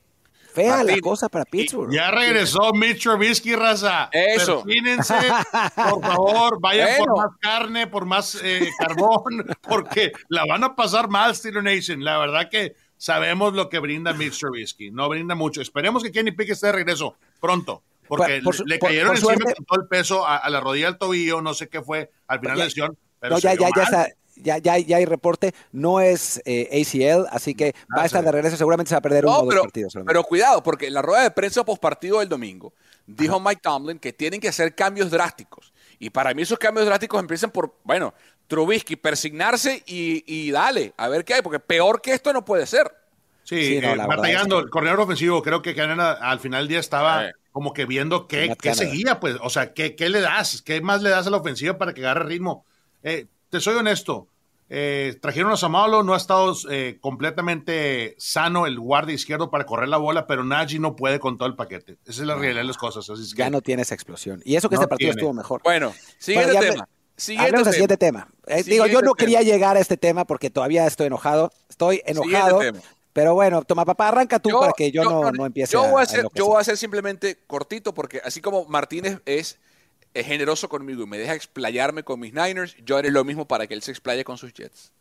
[0.54, 1.92] fea la cosa para Pittsburgh.
[1.92, 4.10] Ya regresó Mitch Trubisky, raza.
[4.12, 4.64] Eso.
[4.64, 5.16] Perfínense,
[5.76, 11.10] por favor, vayan por más carne, por más eh, carbón, porque la van a pasar
[11.10, 12.04] mal, Steeler Nation.
[12.04, 14.92] La verdad que sabemos lo que brinda Mitch Trubisky.
[14.92, 15.60] No brinda mucho.
[15.60, 17.82] Esperemos que Kenny Pickett esté de regreso pronto.
[18.08, 21.68] Porque le cayeron encima con todo el peso a, la rodilla del tobillo, no sé
[21.68, 22.98] qué fue, al final de la lesión.
[23.20, 27.28] Pero no, ya, ya, ya, está, ya, ya, ya hay reporte, no es eh, ACL,
[27.32, 29.56] así que va a estar de regreso, seguramente se va a perder uno o dos
[29.62, 29.94] partidos.
[30.06, 32.74] Pero cuidado, porque en la rueda de prensa post partido del domingo
[33.08, 35.74] dijo Mike Tomlin que tienen que hacer cambios drásticos.
[35.98, 38.14] Y para mí esos cambios drásticos empiezan por, bueno,
[38.52, 42.92] Trubisky persignarse y, dale, a ver qué hay, porque peor que esto no puede ser.
[43.44, 47.32] Sí, eh, batallando, el corredor ofensivo, creo que al final del día estaba eh.
[47.54, 51.02] como que viendo qué, qué seguía, pues, o sea, qué, qué, le das, qué más
[51.02, 52.66] le das a la ofensiva para que agarre ritmo.
[53.04, 54.28] Eh, te soy honesto,
[55.22, 56.54] trajeron a Samalo, no ha estado
[57.00, 61.48] completamente sano el guardia izquierdo para correr la bola, pero Nagy no puede con todo
[61.48, 62.00] el paquete.
[62.06, 63.10] Esa es la realidad de las cosas.
[63.10, 64.42] Así ya no tiene esa explosión.
[64.44, 65.62] Y eso que este partido estuvo mejor.
[65.64, 66.86] Bueno, siguiente tema.
[67.22, 68.28] Siguiente siguiente tema.
[68.48, 71.52] Eh, digo, yo no quería llegar a este tema porque todavía estoy enojado.
[71.70, 72.60] Estoy enojado.
[73.14, 76.04] Pero bueno, toma papá, arranca tú para que yo, no, no, empiece yo voy a,
[76.04, 79.60] hacer, Yo voy a simplemente cortito porque así como Martínez es,
[80.16, 83.74] generoso conmigo y me deja explayarme con mis Niners, yo haré lo mismo para que
[83.74, 84.92] él se explaye con sus Jets.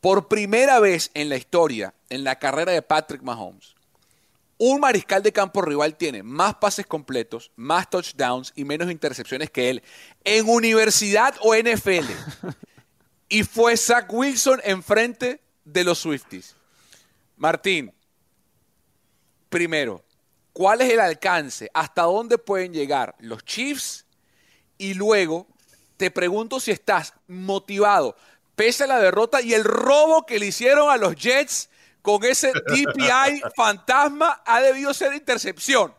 [0.00, 3.75] Por primera vez en la historia, en la carrera de Patrick Mahomes,
[4.58, 9.70] un mariscal de campo rival tiene más pases completos, más touchdowns y menos intercepciones que
[9.70, 9.82] él
[10.24, 12.10] en universidad o NFL.
[13.28, 16.56] y fue Zach Wilson enfrente de los Swifties.
[17.36, 17.92] Martín,
[19.48, 20.02] primero,
[20.52, 21.70] ¿cuál es el alcance?
[21.74, 24.06] ¿Hasta dónde pueden llegar los Chiefs?
[24.78, 25.46] Y luego
[25.96, 28.16] te pregunto si estás motivado,
[28.54, 31.68] pese a la derrota y el robo que le hicieron a los Jets
[32.06, 35.92] con ese DPI fantasma ha debido ser intercepción.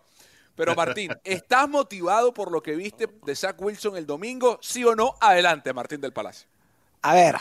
[0.56, 4.58] Pero Martín, ¿estás motivado por lo que viste de Zach Wilson el domingo?
[4.62, 5.16] ¿Sí o no?
[5.20, 6.48] Adelante, Martín del Palacio.
[7.02, 7.36] A ver,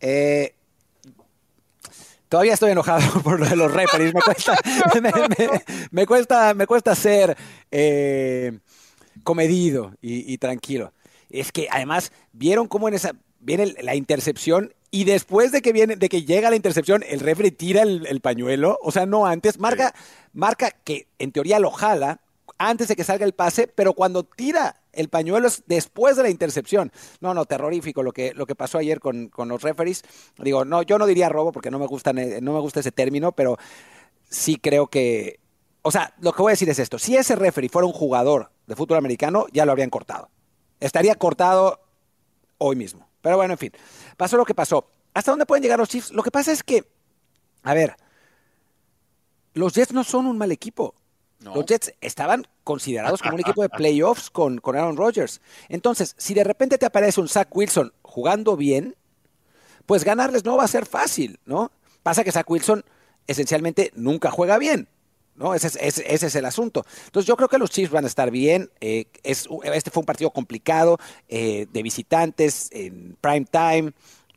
[0.00, 0.56] eh,
[2.28, 4.12] todavía estoy enojado por lo de los referees.
[5.92, 7.36] Me cuesta, me, cuesta, ser
[7.70, 8.58] eh,
[9.22, 10.92] comedido y, y, tranquilo.
[11.30, 15.96] Es que además vieron cómo en esa viene la intercepción y después de que viene,
[15.96, 19.94] de que llega la intercepción, el refri tira el, pañuelo, o sea, no antes, marca,
[20.34, 22.20] marca que en teoría lo jala
[22.58, 26.28] antes de que salga el pase, pero cuando tira el pañuelo es después de la
[26.28, 26.92] intercepción.
[27.22, 30.02] No, no, terrorífico lo que, lo que pasó ayer con, los referees.
[30.36, 33.32] Digo, no, yo no diría robo porque no me gusta, no me gusta ese término,
[33.32, 33.56] pero
[34.28, 35.40] sí creo que.
[35.80, 38.50] O sea, lo que voy a decir es esto: si ese referee fuera un jugador
[38.66, 40.28] de fútbol americano, ya lo habrían cortado.
[40.80, 41.80] Estaría cortado
[42.58, 43.11] hoy mismo.
[43.22, 43.72] Pero bueno, en fin,
[44.16, 44.90] pasó lo que pasó.
[45.14, 46.10] ¿Hasta dónde pueden llegar los Chiefs?
[46.10, 46.84] Lo que pasa es que,
[47.62, 47.96] a ver,
[49.54, 50.94] los Jets no son un mal equipo.
[51.40, 55.40] Los Jets estaban considerados como un equipo de playoffs con, con Aaron Rodgers.
[55.68, 58.96] Entonces, si de repente te aparece un Zach Wilson jugando bien,
[59.86, 61.72] pues ganarles no va a ser fácil, ¿no?
[62.02, 62.84] Pasa que Zach Wilson
[63.26, 64.88] esencialmente nunca juega bien.
[65.36, 65.54] ¿No?
[65.54, 66.84] Ese es, ese, es, el asunto.
[67.06, 68.70] Entonces yo creo que los Chiefs van a estar bien.
[68.80, 73.92] Eh, es, este fue un partido complicado eh, de visitantes en prime time,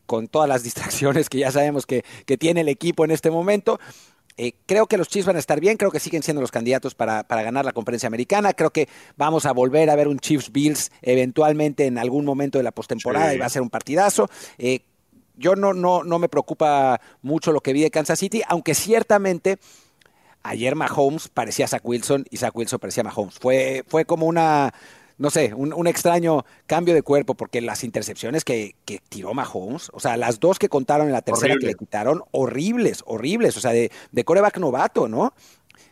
[0.05, 2.03] con todas las distracciones que ya sabemos que,
[2.39, 3.79] tiene el equipo en este momento.
[4.37, 6.93] Eh, creo que los Chiefs van a estar bien, creo que siguen siendo los candidatos
[6.93, 8.53] para, ganar la conferencia americana.
[8.53, 12.63] Creo que vamos a volver a ver un Chiefs Bills eventualmente en algún momento de
[12.63, 14.29] la postemporada y va a ser un partidazo.
[15.37, 19.57] yo no, no, no me preocupa mucho lo que vi de Kansas City, aunque ciertamente
[20.45, 23.39] ayer Mahomes parecía Zach Wilson y Zach Wilson parecía Mahomes.
[23.39, 24.73] Fue, fue como una,
[25.17, 28.75] no sé, un, extraño cambio de cuerpo, porque las intercepciones que,
[29.09, 33.03] tiró Mahomes, o sea, las dos que contaron en la tercera que le quitaron, horribles,
[33.05, 35.33] horribles, o sea, de, de coreback novato, ¿no?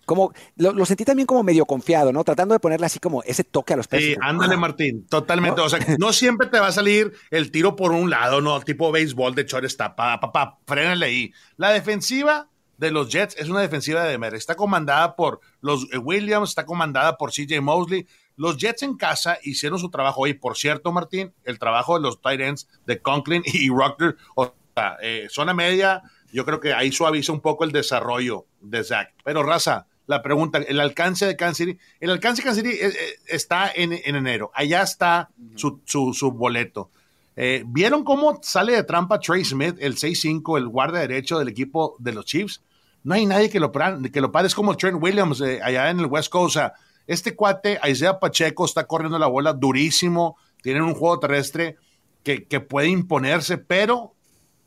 [0.06, 2.26] Como, lo, sentí también como medio confiado, ¿no?
[2.26, 4.10] Tratando de ponerle así como ese toque a los pesos.
[4.10, 5.62] Sí, ándale, Martín, totalmente.
[5.62, 8.60] O sea, no siempre te va a salir el tiro por un lado, ¿no?
[8.62, 11.34] Tipo béisbol de shortstop, papá, papá, frénale ahí.
[11.56, 14.34] La defensiva de los Jets es una defensiva de mer.
[14.36, 18.08] Está comandada por los eh, Williams, está comandada por CJ Mosley.
[18.36, 20.28] Los Jets en casa hicieron su trabajo.
[20.28, 24.54] Y por cierto, Martín, el trabajo de los tight ends de Conklin y Rocker, o
[24.76, 26.02] sea, eh, zona media,
[26.32, 29.14] yo creo que ahí suaviza un poco el desarrollo de Zach.
[29.24, 32.94] Pero raza, la pregunta, el alcance de Kansas City, el alcance de Kansas City eh,
[33.28, 34.52] está en, enero.
[34.56, 36.90] Allá está su, su boleto.
[37.36, 41.96] Eh, ¿Vieron cómo sale de trampa Trey Smith, el 6-5, el guardia derecho del equipo
[42.00, 42.62] de los Chiefs?
[43.04, 46.00] No hay nadie que lo, que lo pare, es como Trent Williams eh, allá en
[46.00, 46.58] el West Coast.
[47.06, 51.76] Este cuate, Isaiah Pacheco, está corriendo la bola durísimo, tienen un juego terrestre
[52.24, 54.14] que, que puede imponerse, pero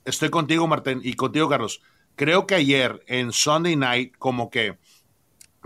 [0.05, 1.81] estoy contigo, Martín, y contigo, Carlos.
[2.15, 4.79] Creo que ayer en Sunday Night, como que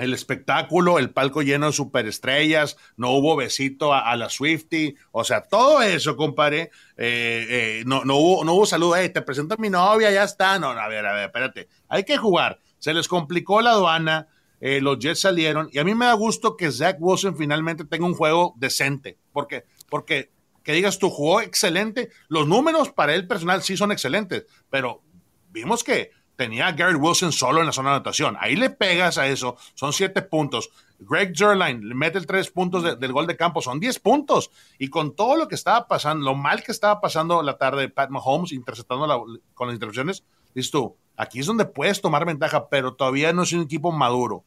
[0.01, 5.43] el espectáculo, el palco lleno de superestrellas, no hubo besito a, la Swifty, o sea,
[5.43, 9.69] todo eso, compadre, eh, eh, no, no, hubo, no saludo, hey, te presento a mi
[9.69, 13.61] novia, ya está, no, a ver, a ver, espérate, hay que jugar, se les complicó
[13.61, 14.29] la aduana,
[14.61, 18.07] eh, los Jets salieron, y a mí me da gusto que Zach Wilson finalmente tenga
[18.07, 20.33] un juego decente, porque, porque
[20.63, 25.03] que digas tú jugó excelente, los números para él personal sí son excelentes, pero
[25.51, 26.11] vimos que
[26.41, 28.35] tenía a Garrett Wilson solo en la zona de anotación.
[28.41, 30.71] Ahí le pegas a eso, son siete puntos.
[30.99, 34.51] Greg Zerline le mete el tres puntos del gol de campo, son diez puntos.
[34.79, 37.89] Y con todo lo que estaba pasando, lo mal que estaba pasando la tarde de
[37.91, 39.07] Pat Mahomes interceptando
[39.53, 40.25] con las interrupciones,
[40.55, 44.43] dices tú, aquí es donde puedes tomar ventaja, pero todavía no es un equipo maduro.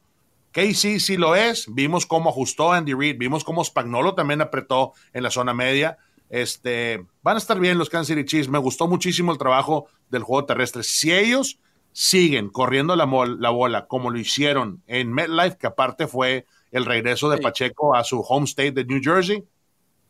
[0.50, 5.22] KC sí lo es, vimos cómo ajustó Andy Reid, vimos cómo Spagnolo también apretó en
[5.22, 5.98] la zona media.
[6.28, 8.48] Este, van a estar bien los Kansas City Chiefs.
[8.48, 10.82] Me gustó muchísimo el trabajo del juego terrestre.
[10.82, 11.60] Si ellos
[11.94, 13.06] siguen corriendo la,
[13.38, 18.02] la bola como lo hicieron en MetLife, que aparte fue el regreso de Pacheco a
[18.02, 19.44] su home state de New Jersey.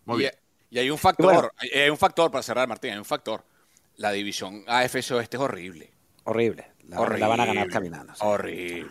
[0.07, 0.33] Muy y, bien.
[0.71, 3.45] Y hay un factor, hay un factor para cerrar, Martín, hay un factor.
[3.97, 5.93] La división AFC Oeste es horrible.
[6.25, 6.73] Horrible.
[6.89, 7.27] La, horrible.
[7.27, 8.15] van a ganar caminando.
[8.21, 8.91] Horrible.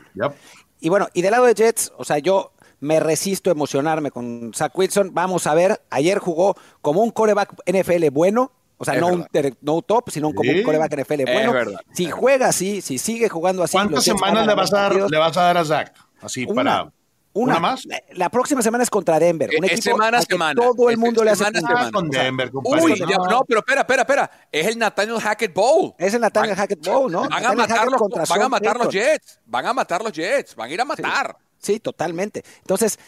[0.79, 4.51] Y bueno, y del lado de Jets, o sea, yo me resisto a emocionarme con
[4.53, 5.15] Zach Wilson.
[5.15, 8.51] Vamos a ver, ayer jugó como un coreback NFL bueno,
[8.83, 9.27] o sea, no un
[9.61, 11.53] no top, sino como un coreback NFL bueno.
[11.93, 13.73] Si juega así, si sigue jugando así.
[13.73, 15.93] ¿Cuántas semanas le vas, a dar, le vas a dar a Zach?
[16.21, 16.91] Así para.
[17.35, 17.87] Una, más?
[18.11, 19.49] La, próxima semana es contra Denver.
[19.57, 20.61] Un equipo semana semana.
[20.61, 23.43] Todo el mundo le hace semana, con Denver, Uy, no.
[23.47, 24.31] pero espera, espera, espera.
[24.51, 25.95] Es el Nathaniel Hackett Bowl.
[25.97, 27.27] Es el Nathaniel Hackett Bowl, ¿no?
[27.27, 29.39] Van a, matar los, van a matar los Jets.
[29.45, 30.55] Van a matar los Jets.
[30.55, 31.35] Van a ir a matar.
[31.57, 32.43] Sí, totalmente.
[32.59, 32.99] Entonces,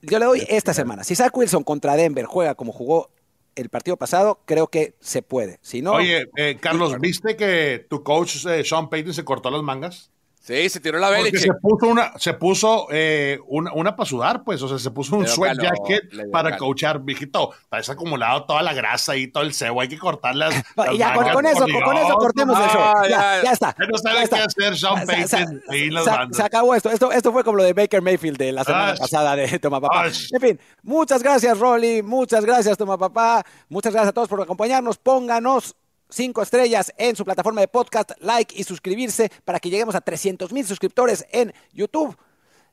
[0.00, 1.04] yo le doy esta semana.
[1.04, 3.10] Si Zach Wilson contra Denver juega como jugó
[3.56, 5.58] el partido pasado, creo que se puede.
[5.62, 9.62] Si no, Oye, eh, Carlos, ¿viste que tu coach eh, Sean Payton se cortó las
[9.62, 10.12] mangas?
[10.46, 11.28] Sí, se tiró la vela.
[11.36, 15.16] se puso una, se puso eh, una, una, para sudar, pues, o sea, se puso
[15.16, 17.50] un sweat jacket para coachar, viejito.
[17.68, 20.54] Parece acumulado toda la grasa y todo el cebo, hay que cortarlas.
[20.96, 22.80] ya, con, eso, con, eso cortemos el show.
[23.10, 23.74] Ya, ya, está.
[23.90, 26.90] No sabe qué hacer Sean Payton y las se, se, acabó esto.
[26.90, 27.10] esto.
[27.10, 30.06] Esto fue como lo de Baker Mayfield de la semana pasada de Toma Papá.
[30.06, 32.02] En fin, muchas gracias, Rolly.
[32.02, 33.44] Muchas gracias, Toma Papá.
[33.68, 34.96] Muchas gracias a todos por acompañarnos.
[34.98, 35.74] Pónganos
[36.08, 40.52] cinco estrellas en su plataforma de podcast, like y suscribirse para que lleguemos a 300
[40.52, 42.16] mil suscriptores en YouTube.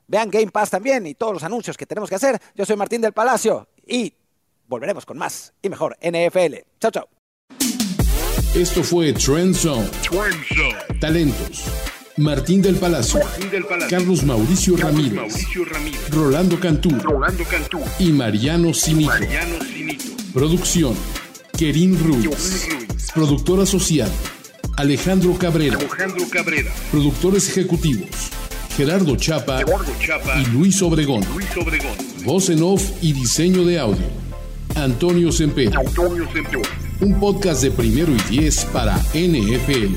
[0.06, 2.40] Vean Game Pass también y todos los anuncios que tenemos que hacer.
[2.54, 4.14] Yo soy Martín del Palacio y
[4.66, 6.56] volveremos con más y mejor NFL.
[6.80, 7.08] Chao, chao.
[8.54, 9.90] Esto fue Trend Zone.
[11.00, 11.64] Talentos.
[12.16, 13.20] Martín del, Palacio,
[13.90, 15.34] Carlos Mauricio, Ramírez,
[16.10, 16.90] Rolando, Cantú,
[17.98, 19.10] y Mariano Cinito.
[20.32, 20.94] Producción.
[21.56, 22.66] Kerin Ruiz.
[23.14, 24.12] Productor asociado.
[24.76, 25.78] Alejandro Cabrera.
[26.90, 28.08] Productores ejecutivos.
[28.76, 29.60] Gerardo Chapa,
[30.36, 31.24] y Luis Obregón.
[32.24, 34.04] Voz en off y diseño de audio.
[34.74, 35.70] Antonio Semper.
[37.00, 39.94] Un podcast de primero y diez para NFL.